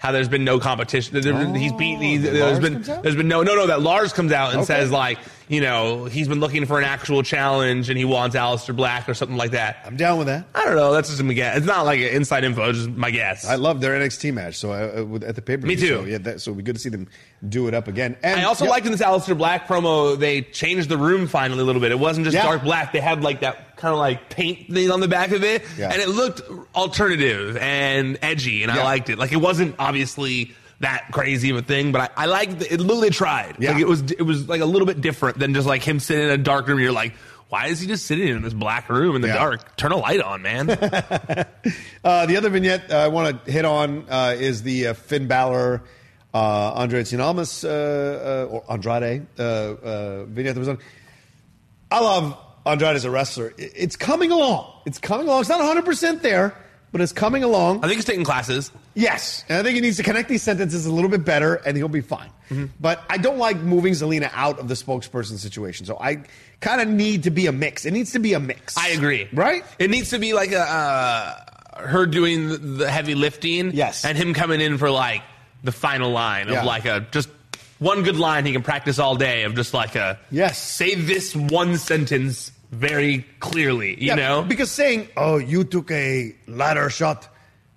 [0.01, 1.21] how there's been no competition.
[1.21, 2.01] There- he's beaten.
[2.01, 4.65] He's, there's been there's been no no no that Lars comes out and Okay.
[4.65, 8.75] says like you know he's been looking for an actual challenge and he wants Aleister
[8.75, 9.77] Black or something like that.
[9.85, 10.47] I'm down with that.
[10.55, 10.91] I don't know.
[10.91, 11.57] That's just my guess.
[11.57, 12.69] It's not like inside info.
[12.69, 13.45] It's just my guess.
[13.45, 14.55] I love their NXT match.
[14.57, 15.67] So I, uh, at the paper.
[15.67, 15.87] Me too.
[15.87, 17.07] So, yeah, that, so it'd be good to see them
[17.47, 18.17] do it up again.
[18.23, 21.61] And I also yeah, liked in this Aleister Black promo, they changed the room finally
[21.61, 21.91] a little bit.
[21.91, 22.43] It wasn't just Yeah.
[22.43, 22.91] dark black.
[22.93, 25.63] They had like that kind of like paint thing on the back of it.
[25.77, 25.89] Yeah.
[25.91, 26.41] And it looked
[26.75, 29.17] alternative and edgy, and I liked it.
[29.17, 32.71] Like it wasn't obviously that crazy of a thing, but I, I liked it.
[32.71, 33.55] It they tried.
[33.59, 33.71] Yeah.
[33.71, 36.25] Like it was it was like a little bit different than just like him sitting
[36.25, 36.79] in a dark room.
[36.79, 37.13] You're like,
[37.49, 39.35] why is he just sitting in this black room in the Yeah.
[39.35, 39.75] dark?
[39.77, 40.67] Turn a light on, man.
[42.03, 45.83] Uh, the other vignette I want to hit on uh, is the uh, Finn Balor,
[46.33, 46.37] uh,
[46.73, 50.79] Andre Tinamas, uh, uh, or Andrade uh, uh, vignette that was on.
[51.91, 53.53] I love Andrade as a wrestler.
[53.57, 54.71] It's coming along.
[54.85, 55.41] It's coming along.
[55.41, 56.53] It's not 100% there,
[56.91, 57.77] but it's coming along.
[57.83, 58.71] I think he's taking classes.
[58.93, 61.75] Yes, and I think he needs to connect these sentences a little bit better, and
[61.77, 62.29] he'll be fine.
[62.81, 66.23] But I don't like moving Zelina out of the spokesperson situation, so I
[66.59, 67.85] kind of need to be a mix.
[67.85, 68.75] It needs to be a mix.
[68.77, 69.29] I agree.
[69.31, 69.63] Right?
[69.79, 71.35] It needs to be like a uh,
[71.87, 73.71] her doing the, the heavy lifting.
[73.71, 74.03] Yes.
[74.03, 75.21] And him coming in for like
[75.63, 76.63] the final line of Yeah.
[76.65, 77.29] like a just
[77.81, 80.57] one good line he can practice all day of just like a Yes.
[80.57, 83.99] say this one sentence very clearly.
[83.99, 84.41] You Yeah, know.
[84.43, 87.27] because saying, "Oh, you took a ladder shot,"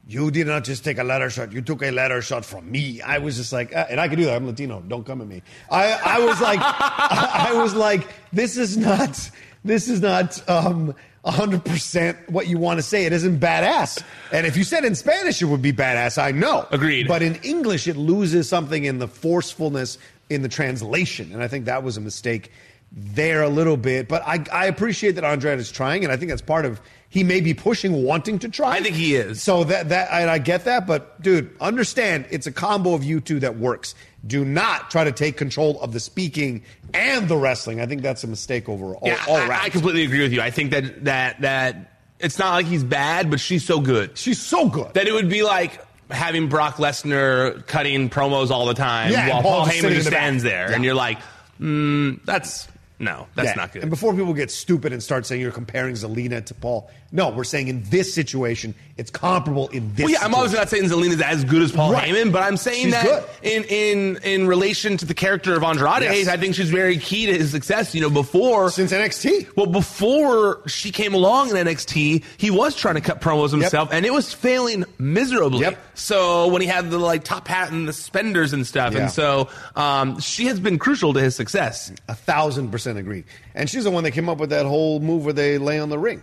[0.07, 1.53] you did not just take a ladder shot.
[1.53, 3.01] You took a ladder shot from me.
[3.01, 4.37] I was just like, uh, and I can do that.
[4.37, 4.83] I'm Latino.
[4.87, 5.43] Don't come at me.
[5.71, 9.19] I, I was like, I was like, this is not,
[9.65, 10.47] this is not.
[10.49, 10.95] um
[11.25, 13.07] 100% what you want to say.
[13.07, 14.03] It isn't badass.
[14.31, 16.67] And if you said in Spanish it would be badass, I know.
[16.71, 17.09] Agreed.
[17.09, 19.99] But in English, it loses something in the forcefulness
[20.29, 21.33] in the translation.
[21.33, 22.51] And I think that was a mistake
[22.93, 24.09] there a little bit.
[24.09, 27.25] But I, I appreciate that Andrade is trying, and I think that's part of he
[27.25, 28.77] may be pushing, wanting to try.
[28.77, 29.43] I think he is.
[29.43, 33.21] So that that and I get that, but dude, understand it's a combo of you
[33.21, 33.95] two that works.
[34.27, 36.63] Do not try to take control of the speaking
[36.95, 37.81] and the wrestling.
[37.81, 39.01] I think that's a mistake overall.
[39.05, 39.65] yeah, all I.
[39.65, 40.41] I completely agree with you.
[40.41, 44.17] I think that that that it's not like he's bad, but she's so good.
[44.17, 44.95] She's so good.
[44.95, 49.43] that it would be like having Brock Lesnar cutting promos all the time Yeah, while
[49.43, 50.03] Paul Paul just Heyman back.
[50.05, 50.75] stands there, Yeah.
[50.77, 51.19] and you're like,
[51.61, 52.69] mm, that's
[53.05, 53.55] no, that's Yeah.
[53.55, 53.83] not good.
[53.83, 57.45] And before people get stupid and start saying you're comparing Zelina to Paul, no, we're
[57.45, 60.05] saying in this situation, it's comparable in this.
[60.05, 60.35] Well, yeah, I'm situation.
[60.35, 62.09] obviously not saying Zelina's as good as Paul Right.
[62.13, 63.25] Heyman, but I'm saying She's that good.
[63.43, 66.27] in in in relation to the character of Andrade, Yes.
[66.29, 67.95] I think she's very key to his success.
[67.95, 69.49] You know, before since NXT.
[69.57, 74.05] Well, before she came along in NXT, he was trying to cut promos himself, and
[74.05, 75.61] it was failing miserably.
[75.61, 75.79] Yep.
[75.95, 79.03] So when he had the like top hat and the spenders and stuff, Yeah.
[79.03, 81.93] and so um, she has been crucial to his success.
[82.09, 83.25] A thousand percent agree.
[83.55, 85.89] And she's the one that came up with that whole move where they lay on
[85.89, 86.23] the ring,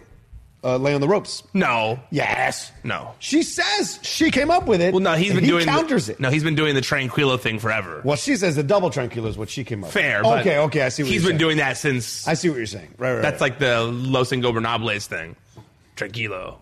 [0.64, 1.44] uh, lay on the ropes.
[1.54, 2.72] No, Yes.
[2.84, 3.14] no.
[3.20, 4.94] She says she came up with it.
[4.94, 6.20] Well, no, he's and been he doing counters the, it.
[6.20, 8.02] No, he's been doing the Tranquilo thing forever.
[8.04, 9.92] Well, she says the double tranquilo is what she came up.
[9.92, 10.22] Fair.
[10.24, 10.40] with.
[10.42, 11.04] Okay, okay, I see.
[11.04, 11.48] What He's you're been saying.
[11.50, 12.28] doing that since.
[12.28, 12.94] I see what you're saying.
[12.98, 13.22] Right, right.
[13.22, 13.52] That's right.
[13.52, 15.36] like the Los Ingobernables thing.
[15.96, 16.58] Tranquilo.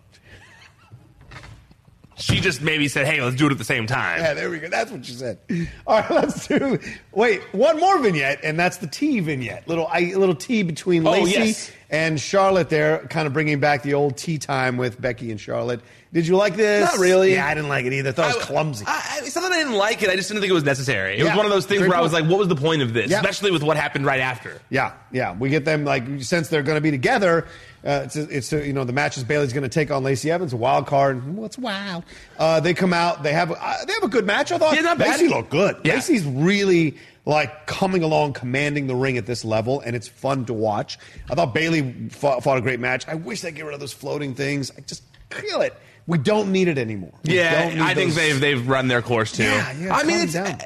[2.20, 4.58] She just maybe said, "Hey, let's do it at the same time." Yeah, there we
[4.58, 4.68] go.
[4.68, 5.38] That's what she said.
[5.86, 6.78] All right, let's do.
[7.12, 9.66] Wait, one more vignette, and that's the tea vignette.
[9.66, 11.72] Little, I, little tea between Oh, Lacey yes.
[11.90, 12.68] and Charlotte.
[12.68, 15.80] There, kind of bringing back the old tea time with Becky and Charlotte.
[16.12, 16.90] Did you like this?
[16.90, 17.34] Not really.
[17.34, 18.08] Yeah, I didn't like it either.
[18.08, 18.84] I thought it was clumsy.
[18.86, 20.10] I, I, it's not that I didn't like it.
[20.10, 21.14] I just didn't think it was necessary.
[21.14, 22.56] It Yeah, was one of those things great where I was like, "What was the
[22.56, 23.18] point of this?" Yeah.
[23.20, 24.60] Especially with what happened right after.
[24.70, 25.36] Yeah, yeah.
[25.36, 27.46] We get them like since they're going to be together.
[27.84, 30.52] Uh, it's it's you know the match is Bayley's going to take on Lacey Evans,
[30.52, 31.34] a wild card.
[31.36, 32.04] What's wild?
[32.38, 33.22] Uh, they come out.
[33.22, 34.52] They have uh, they have a good match.
[34.52, 34.74] I thought.
[34.74, 34.92] Yeah.
[34.94, 35.76] Lacey looked good.
[35.82, 35.94] Yeah.
[35.94, 40.52] Lacey's really like coming along, commanding the ring at this level, and it's fun to
[40.52, 40.98] watch.
[41.30, 43.06] I thought Bayley fought, fought a great match.
[43.08, 44.70] I wish they get rid of those floating things.
[44.76, 45.74] I just feel it.
[46.06, 47.12] We don't need it anymore.
[47.24, 49.44] We Yeah, I think those- they've they've run their course too.
[49.44, 50.58] Yeah, yeah, I mean, it's down.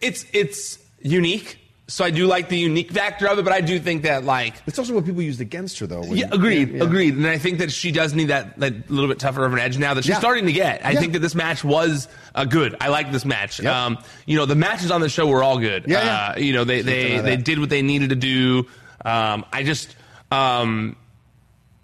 [0.00, 1.58] it's it's unique.
[1.90, 4.52] So I do like the unique factor of it, but I do think that like
[4.66, 6.00] It's also what people used against her, though.
[6.02, 6.84] when- yeah, agreed, yeah.
[6.84, 7.14] agreed.
[7.16, 9.78] And I think that she does need that, that little bit tougher of an edge
[9.78, 10.18] now that she's Yeah.
[10.18, 10.84] starting to get.
[10.84, 11.00] I Yeah.
[11.00, 12.76] think that this match was uh, good.
[12.78, 13.58] I like this match.
[13.58, 13.74] Yep.
[13.74, 15.84] Um, you know, the matches on the show were all good.
[15.88, 16.32] Yeah, yeah.
[16.36, 18.66] Uh, you know, they they they did what they needed to do.
[19.02, 19.96] Um, I just,
[20.30, 20.94] um,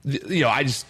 [0.04, 0.84] you know, I just.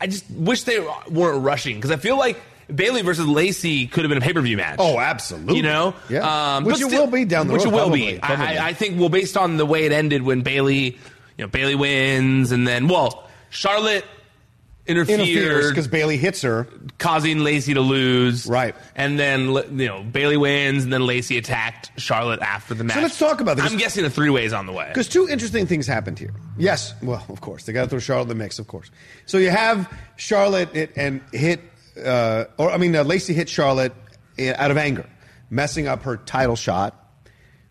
[0.00, 0.78] I just wish they
[1.10, 2.40] weren't rushing because I feel like
[2.74, 4.76] Bayley versus Lacey could have been a pay per view match.
[4.78, 5.56] Oh, absolutely.
[5.56, 6.56] You know, Yeah.
[6.56, 8.18] um, Which but it still- will be down the which road, it will probably, be.
[8.18, 8.46] probably.
[8.58, 10.96] I, I think well, based on the way it ended when Bayley, you
[11.38, 14.04] know, Bayley wins, and then well, Charlotte
[14.86, 16.66] Interferes because Bayley hits her.
[16.96, 18.46] causing Lacey to lose.
[18.46, 18.74] Right.
[18.96, 19.48] and then
[19.78, 22.96] you know Bayley wins, and then Lacey attacked Charlotte after the match.
[22.96, 23.70] So let's talk about this.
[23.70, 24.88] I'm guessing a three ways on the way.
[24.88, 26.32] Because two interesting things happened here.
[26.56, 28.90] Yes, well, of course they got to throw Charlotte in the mix, of course.
[29.26, 31.60] So you have Charlotte and hit,
[32.04, 33.92] uh, or I mean, uh, Lacey hit Charlotte
[34.38, 35.08] uh, out of anger,
[35.50, 36.94] messing up her title shot.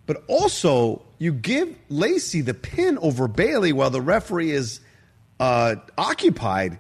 [0.05, 4.79] But also, you give Lacey the pin over Bayley while the referee is
[5.39, 6.79] uh, occupied.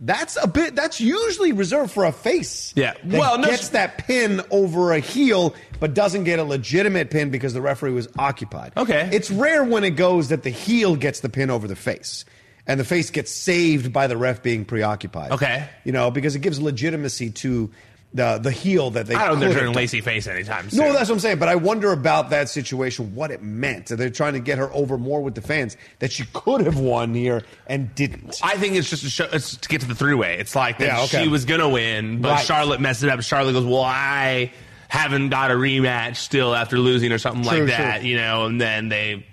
[0.00, 0.74] That's a bit.
[0.74, 2.74] That's usually reserved for a face.
[2.76, 2.94] Yeah.
[3.04, 7.54] Well, no, gets that pin over a heel, but doesn't get a legitimate pin because
[7.54, 8.72] the referee was occupied.
[8.76, 9.08] Okay.
[9.12, 12.24] It's rare when it goes that the heel gets the pin over the face.
[12.66, 15.32] And the face gets saved by the ref being preoccupied.
[15.32, 15.68] Okay.
[15.84, 17.70] You know, because it gives legitimacy to
[18.14, 19.14] the the heel that they.
[19.16, 19.74] I don't think they're turning.
[19.74, 20.80] Lacey face anytime soon.
[20.86, 21.38] No, that's what I'm saying.
[21.40, 23.86] But I wonder about that situation, what it meant.
[23.88, 27.12] They're trying to get her over more with the fans that she could have won
[27.12, 28.40] here and didn't.
[28.42, 30.38] I think it's just to, show, it's to get to the three way.
[30.38, 31.24] It's like that Yeah, okay.
[31.24, 32.46] she was gonna win, but Right.
[32.46, 33.20] Charlotte messed it up.
[33.22, 34.52] Charlotte goes, "Well, I
[34.86, 38.08] haven't got a rematch still after losing or something True, like that," true.
[38.10, 38.44] you know.
[38.46, 39.26] And then they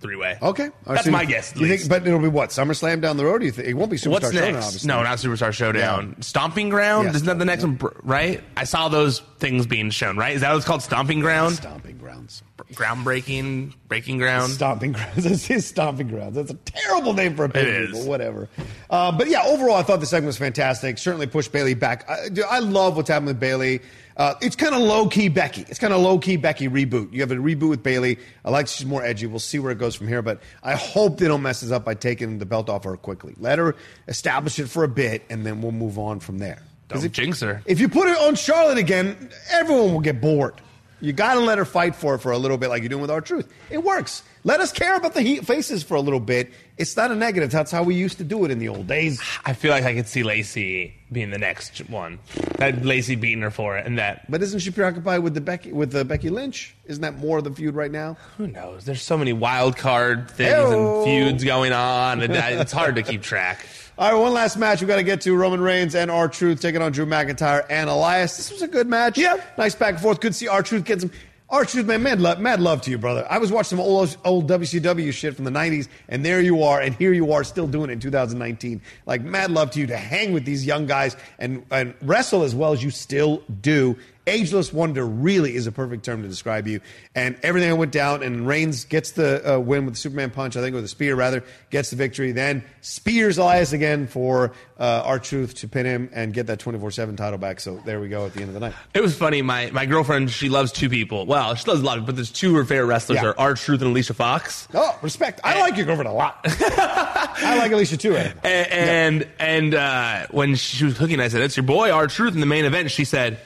[0.00, 0.38] three way.
[0.42, 1.54] Okay, that's my you- guess.
[1.56, 3.42] You think, but it'll be what SummerSlam down the road?
[3.42, 4.56] You think it won't be Superstar What's Showdown?
[4.56, 4.88] Obviously.
[4.88, 6.14] No, not Superstar Showdown.
[6.16, 6.22] Yeah.
[6.22, 7.08] Stomping Ground.
[7.08, 7.78] Yeah, Isn't that the next one?
[8.02, 8.42] Right?
[8.56, 10.16] I saw those things being shown.
[10.16, 10.34] Right?
[10.34, 10.82] Is that what it's called?
[10.82, 11.54] Stomping Ground.
[11.56, 12.42] Stomping grounds.
[12.72, 13.74] Groundbreaking.
[13.88, 14.52] Breaking ground.
[14.52, 15.26] Stomping grounds.
[15.30, 16.36] It's his stomping grounds.
[16.36, 17.92] That's a terrible name for a pay is.
[17.98, 18.48] but whatever.
[18.88, 20.98] Uh, but yeah, overall, I thought the segment was fantastic.
[20.98, 22.08] Certainly pushed Bayley back.
[22.08, 23.80] I, dude, I love what's happening with Bayley.
[24.16, 25.62] Uh, it's kind of low key Becky.
[25.68, 27.12] It's kind of low key Becky reboot.
[27.12, 28.18] You have a reboot with Bayley.
[28.44, 29.26] I like she's more edgy.
[29.26, 30.20] We'll see where it goes from here.
[30.22, 33.34] But I hope they don't mess this up by taking the belt off her quickly.
[33.38, 33.76] Let her
[34.08, 36.62] establish it for a bit, and then we'll move on from there.
[36.88, 37.62] Don't if- jinx her.
[37.66, 40.54] if you put it on Charlotte again, everyone will get bored.
[41.00, 43.02] You got to let her fight for it for a little bit, like you're doing
[43.02, 43.52] with R Truth.
[43.70, 44.22] It works.
[44.42, 46.50] Let us care about the heat faces for a little bit.
[46.78, 47.50] It's not a negative.
[47.50, 49.20] That's how we used to do it in the old days.
[49.44, 52.18] I feel like I could see Lacey being the next one.
[52.58, 55.72] That Lacey beating her for it, and that But isn't she preoccupied with the Becky
[55.72, 56.74] with the Becky Lynch?
[56.86, 58.16] Isn't that more of the feud right now?
[58.38, 58.84] who knows?
[58.84, 60.96] There's so many wild card things Heyo.
[60.96, 63.66] and feuds going on, and it's hard to keep track.
[64.00, 66.62] All right, one last match we've got to get to: Roman Reigns and R Truth
[66.62, 68.34] taking on Drew McIntyre and Elias.
[68.34, 69.18] This was a good match.
[69.18, 69.36] Yeah.
[69.58, 70.20] nice back and forth.
[70.20, 71.10] Good to see R Truth get some.
[71.50, 73.26] R Truth, man, mad love, mad love to you, brother.
[73.28, 76.80] I was watching some old old WCW shit from the '90s, and there you are,
[76.80, 78.80] and here you are, still doing it in 2019.
[79.04, 82.54] Like, mad love to you to hang with these young guys and and wrestle as
[82.54, 83.98] well as you still do.
[84.26, 86.80] Ageless wonder really is a perfect term to describe you.
[87.14, 90.60] And everything went down, and Reigns gets the uh, win with the Superman punch, I
[90.60, 92.32] think, with a spear rather, gets the victory.
[92.32, 96.90] Then spears Elias again for uh, R Truth to pin him and get that 24
[96.90, 97.60] 7 title back.
[97.60, 98.74] So there we go at the end of the night.
[98.94, 99.42] It was funny.
[99.42, 101.26] My my girlfriend, she loves two people.
[101.26, 103.28] Well, she loves a lot of, but there's two of her favorite wrestlers Yeah.
[103.30, 104.68] are R Truth and Alicia Fox.
[104.74, 105.40] Oh, respect.
[105.44, 106.40] I like your girlfriend a lot.
[106.44, 108.16] I like Alicia too.
[108.16, 112.34] And and, and uh, when she was hooking, I said, "It's your boy R Truth
[112.34, 113.38] in the main event." She said,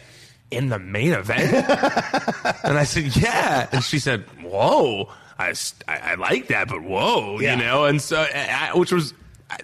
[0.51, 1.53] "In the main event?"
[2.65, 5.55] and I said, "Yeah." And she said, "Whoa, I
[5.89, 7.57] I like that, but whoa, Yeah.
[7.57, 9.15] you know." And so, I, which was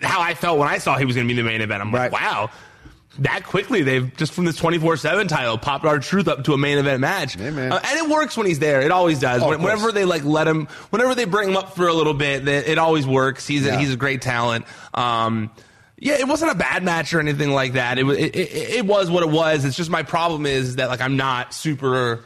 [0.02, 1.80] how I felt when I saw he was going to be in the main event.
[1.82, 2.10] I'm Right.
[2.12, 2.50] like, "Wow."
[3.18, 6.56] That quickly, they've just from this 24 7 title popped R Truth up to a
[6.58, 7.36] main event match.
[7.36, 7.48] Yeah.
[7.48, 8.80] Uh, and it works when he's there.
[8.82, 9.42] It always does.
[9.42, 12.14] Oh, When- whenever they like let him, whenever they bring him up for a little
[12.14, 13.46] bit, that it always works.
[13.48, 14.64] He's a, he's a great talent.
[14.94, 15.50] Um,
[16.00, 17.98] yeah, it wasn't a bad match or anything like that.
[17.98, 19.64] It was it, it, it was what it was.
[19.64, 22.24] It's just my problem is that like I'm not super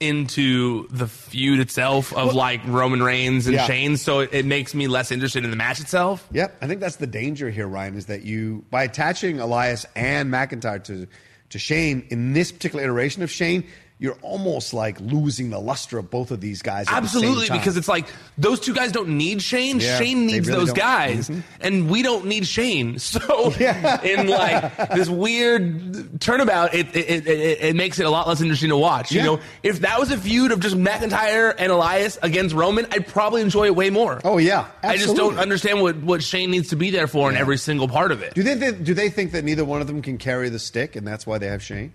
[0.00, 3.66] into the feud itself of like Roman Reigns and Yeah.
[3.66, 6.26] Shane, so it, it makes me less interested in the match itself.
[6.32, 10.32] Yep, I think that's the danger here, Ryan, is that you by attaching Elias and
[10.32, 11.08] McIntyre to
[11.50, 13.66] to Shane in this particular iteration of Shane,
[14.00, 16.86] you're almost like losing the luster of both of these guys.
[16.88, 18.06] at the same Absolutely, because it's like
[18.38, 19.80] those two guys don't need Shane.
[19.80, 20.76] Yeah, Shane needs really those don't.
[20.78, 21.42] guys, Mhm.
[21.60, 22.98] and we don't need Shane.
[23.08, 23.52] So,
[24.02, 28.68] in like this weird turnabout, it it, it it makes it a lot less interesting
[28.70, 29.10] to watch.
[29.12, 33.06] You know, if that was a feud of just McIntyre and Elias against Roman, I'd
[33.08, 34.20] probably enjoy it way more.
[34.24, 37.36] Oh yeah, I just don't understand what what Shane needs to be there for in
[37.36, 38.34] every single part of it.
[38.34, 40.94] Do they think, do they think that neither one of them can carry the stick,
[40.96, 41.92] and that's why they have Shane?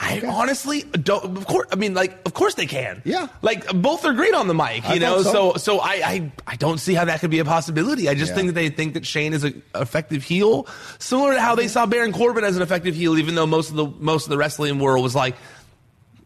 [0.00, 1.36] I honestly don't.
[1.36, 3.02] Of course, I mean, like, of course they can.
[3.04, 3.26] Yeah.
[3.42, 4.84] like both are great on the mic.
[4.84, 5.54] You I know, so so.
[5.56, 8.08] so I, I I don't see how that could be a possibility.
[8.08, 8.36] I just Yeah.
[8.36, 10.68] think that they think that Shane is an effective heel,
[11.00, 13.76] similar to how they saw Baron Corbin as an effective heel, even though most of
[13.76, 15.34] the most of the wrestling world was like,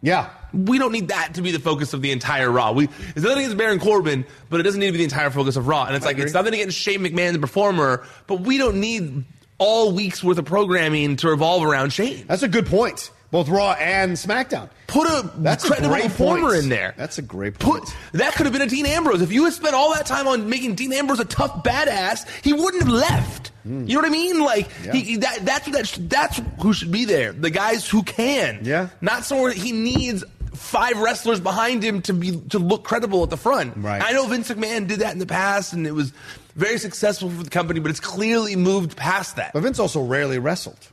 [0.02, 2.72] Yeah, we don't need that to be the focus of the entire Raw.
[2.72, 5.56] We it's nothing against Baron Corbin, but it doesn't need to be the entire focus
[5.56, 5.84] of Raw.
[5.86, 9.24] And it's like it's nothing against Shane McMahon, the performer, but we don't need
[9.56, 12.26] all weeks worth of programming to revolve around Shane.
[12.26, 13.10] that's a good point.
[13.32, 14.68] Both Raw and SmackDown.
[14.86, 16.62] Put a That's a credible great performer point.
[16.64, 16.94] in there.
[16.98, 17.84] That's a great point.
[17.86, 19.22] Put that could have been a Dean Ambrose.
[19.22, 22.52] If you had spent all that time on making Dean Ambrose a tough badass, he
[22.52, 23.48] wouldn't have left.
[23.62, 23.86] Hmm.
[23.86, 24.40] You know what I mean?
[24.40, 24.68] Like.
[24.84, 24.92] Yeah.
[24.92, 27.32] he, that, that's that's that's who should be there.
[27.32, 28.60] The guys who can.
[28.62, 28.90] Yeah.
[29.00, 30.22] Not someone he needs
[30.52, 33.74] five wrestlers behind him to be to look credible at the front.
[33.78, 34.02] Right.
[34.04, 36.12] I know Vince McMahon did that in the past, and it was
[36.54, 39.54] very successful for the company, but it's clearly moved past that.
[39.54, 40.88] But Vince also rarely wrestled.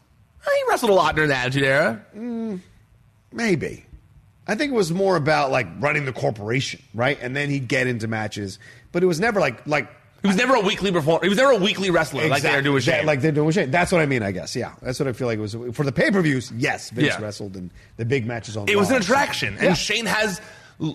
[0.45, 2.01] He wrestled a lot during the Attitude Era.
[2.15, 2.59] Mm,
[3.31, 3.85] maybe.
[4.47, 7.17] I think it was more about like running the corporation, right?
[7.21, 8.57] And then he'd get into matches,
[8.91, 9.87] but it was never like like
[10.23, 11.19] He was never a weekly performer.
[11.23, 13.05] He was never a weekly wrestler like they are doing Shane.
[13.05, 13.69] Like they're doing Shane.
[13.69, 14.55] That's what I mean, I guess.
[14.55, 16.51] Yeah, that's what I feel like it was for the pay per views.
[16.57, 17.21] Yes, Vince Yeah.
[17.21, 18.67] wrestled and the big matches on.
[18.67, 19.73] It was an attraction, and Yeah.
[19.75, 20.41] Shane has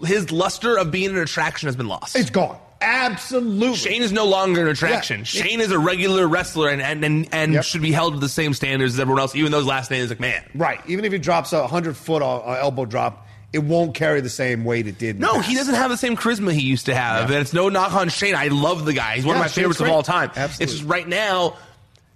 [0.04, 2.16] his luster of being an attraction has been lost.
[2.16, 2.58] It's gone.
[2.84, 3.76] Absolutely.
[3.76, 5.20] Shane is no longer an attraction.
[5.20, 5.24] Yeah.
[5.24, 7.64] Shane is a regular wrestler and and and, and Yep.
[7.64, 10.02] should be held to the same standards as everyone else, even though his last name
[10.02, 10.42] is McMahon.
[10.54, 10.80] Right.
[10.86, 14.64] Even if he drops a hundred foot uh, elbow drop, it won't carry the same
[14.64, 15.18] weight it did.
[15.20, 17.36] No, he doesn't have the same charisma he used to have, Yeah.
[17.36, 18.34] and it's no knock on Shane.
[18.34, 20.30] I love the guy; he's one Yeah, of my Shane's favorites of all time.
[20.34, 20.64] Absolutely.
[20.64, 21.56] It's just right now,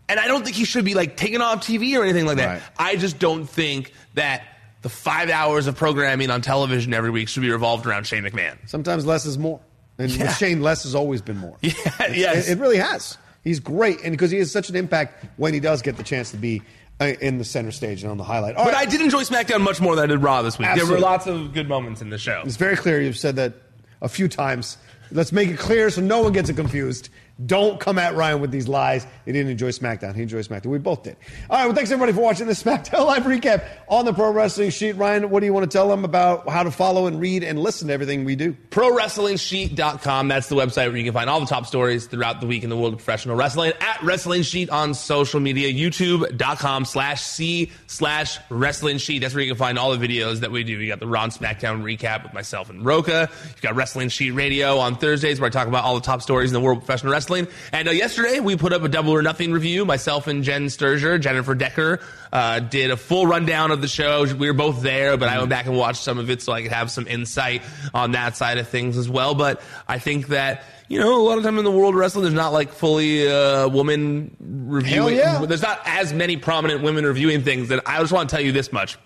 [0.08, 2.46] and I don't think he should be like taken off TV or anything like that.
[2.48, 2.62] Right.
[2.78, 4.42] I just don't think that
[4.82, 8.56] the five hours of programming on television every week should be revolved around Shane McMahon.
[8.66, 9.60] Sometimes less is more.
[9.99, 10.32] And Yeah.
[10.32, 11.57] Shane, less has always been more.
[11.62, 11.72] Yeah,
[12.12, 12.49] yes.
[12.49, 13.18] It, it really has.
[13.44, 14.01] He's great.
[14.03, 16.62] And because he has such an impact when he does get the chance to be
[17.01, 18.57] uh, in the center stage and on the highlight.
[18.57, 18.86] All But right.
[18.86, 20.68] I did enjoy SmackDown much more than I did Raw this week.
[20.74, 22.42] There were lots of good moments in the show.
[22.44, 23.55] It's very clear you've said that
[24.03, 24.76] a few times.
[25.11, 27.09] Let's make it clear so no one gets it confused.
[27.47, 29.07] Don't come at Ryan with these lies.
[29.24, 30.14] He didn't enjoy SmackDown.
[30.16, 30.66] He enjoyed SmackDown.
[30.66, 31.16] We both did.
[31.49, 31.66] All right.
[31.66, 34.97] Well, thanks everybody for watching this SmackDown Live recap on the Pro Wrestling Sheet.
[34.97, 37.61] Ryan, what do you want to tell them about how to follow and read and
[37.61, 38.57] listen to everything we do?
[38.70, 40.26] ProWrestlingSheet.com.
[40.26, 42.70] That's the website where you can find all the top stories throughout the week in
[42.70, 43.72] the world of professional wrestling.
[43.80, 45.72] At Wrestling Sheet on social media.
[45.72, 49.20] YouTube.com slash C slash Wrestling Sheet.
[49.20, 50.72] That's where you can find all the videos that we do.
[50.72, 53.28] You got the and SmackDown recap with myself and Rocha.
[53.45, 56.51] You've got Wrestling Sheet Radio on Thursdays where I talk about all the top stories
[56.51, 57.27] in the world of professional wrestling.
[57.30, 59.84] And uh, yesterday we put up a double or nothing review.
[59.84, 62.00] Myself and Jen Sturger, Jennifer Decker,
[62.32, 64.24] uh, did a full rundown of the show.
[64.34, 66.62] We were both there, but I went back and watched some of it so I
[66.62, 67.62] could have some insight
[67.94, 69.34] on that side of things as well.
[69.34, 72.22] But I think that you know, a lot of time in the world of wrestling,
[72.22, 75.16] there's not like fully uh, woman reviewing.
[75.16, 75.46] Hell yeah.
[75.46, 77.68] There's not as many prominent women reviewing things.
[77.68, 78.98] That I just want to tell you this much.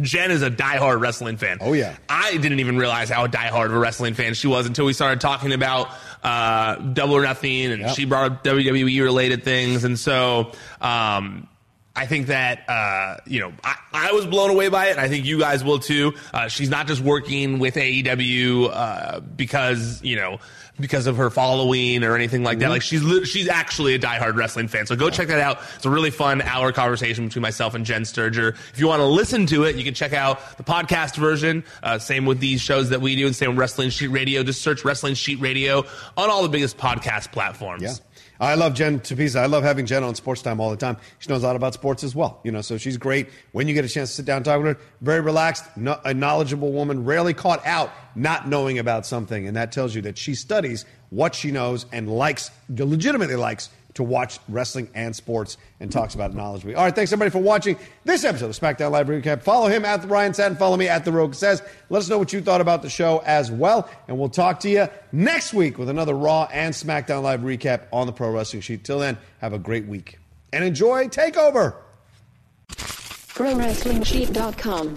[0.00, 1.58] Jen is a diehard wrestling fan.
[1.60, 1.94] Oh, yeah.
[2.08, 5.20] I didn't even realize how diehard of a wrestling fan she was until we started
[5.20, 5.88] talking about
[6.22, 7.94] uh, Double or Nothing, and Yep.
[7.96, 10.52] she brought up WWE related things, and so.
[10.80, 11.48] Um,
[11.96, 15.08] I think that uh, you know I, I was blown away by it, and I
[15.08, 16.14] think you guys will too.
[16.32, 20.38] Uh, she's not just working with AEW uh, because you know
[20.80, 22.70] because of her following or anything like that.
[22.70, 24.86] Like she's she's actually a diehard wrestling fan.
[24.86, 25.60] So go check that out.
[25.76, 28.56] It's a really fun hour conversation between myself and Jen Sturger.
[28.72, 31.62] If you want to listen to it, you can check out the podcast version.
[31.82, 34.42] Uh, same with these shows that we do, and same with Wrestling Sheet Radio.
[34.42, 35.84] Just search Wrestling Sheet Radio
[36.16, 37.82] on all the biggest podcast platforms.
[37.82, 37.92] Yeah.
[38.40, 39.36] I love Jen Tapisa.
[39.36, 40.96] I love having Jen on Sports Time all the time.
[41.18, 42.60] She knows a lot about sports as well, you know.
[42.60, 44.84] So she's great when you get a chance to sit down and talk with her.
[45.00, 49.72] Very relaxed, no, a knowledgeable woman, rarely caught out not knowing about something, and that
[49.72, 54.88] tells you that she studies what she knows and likes, legitimately likes to watch wrestling
[54.94, 56.64] and sports and talks about knowledge.
[56.66, 59.42] All right, thanks everybody for watching this episode of SmackDown Live Recap.
[59.42, 60.56] Follow him at Ryan Satin.
[60.56, 61.62] Follow me at the Rogue Says.
[61.90, 64.68] Let us know what you thought about the show as well, and we'll talk to
[64.68, 68.84] you next week with another Raw and SmackDown Live recap on the Pro Wrestling Sheet.
[68.84, 70.18] Till then, have a great week
[70.52, 71.74] and enjoy Takeover.
[72.68, 74.96] ProWrestlingSheet.com.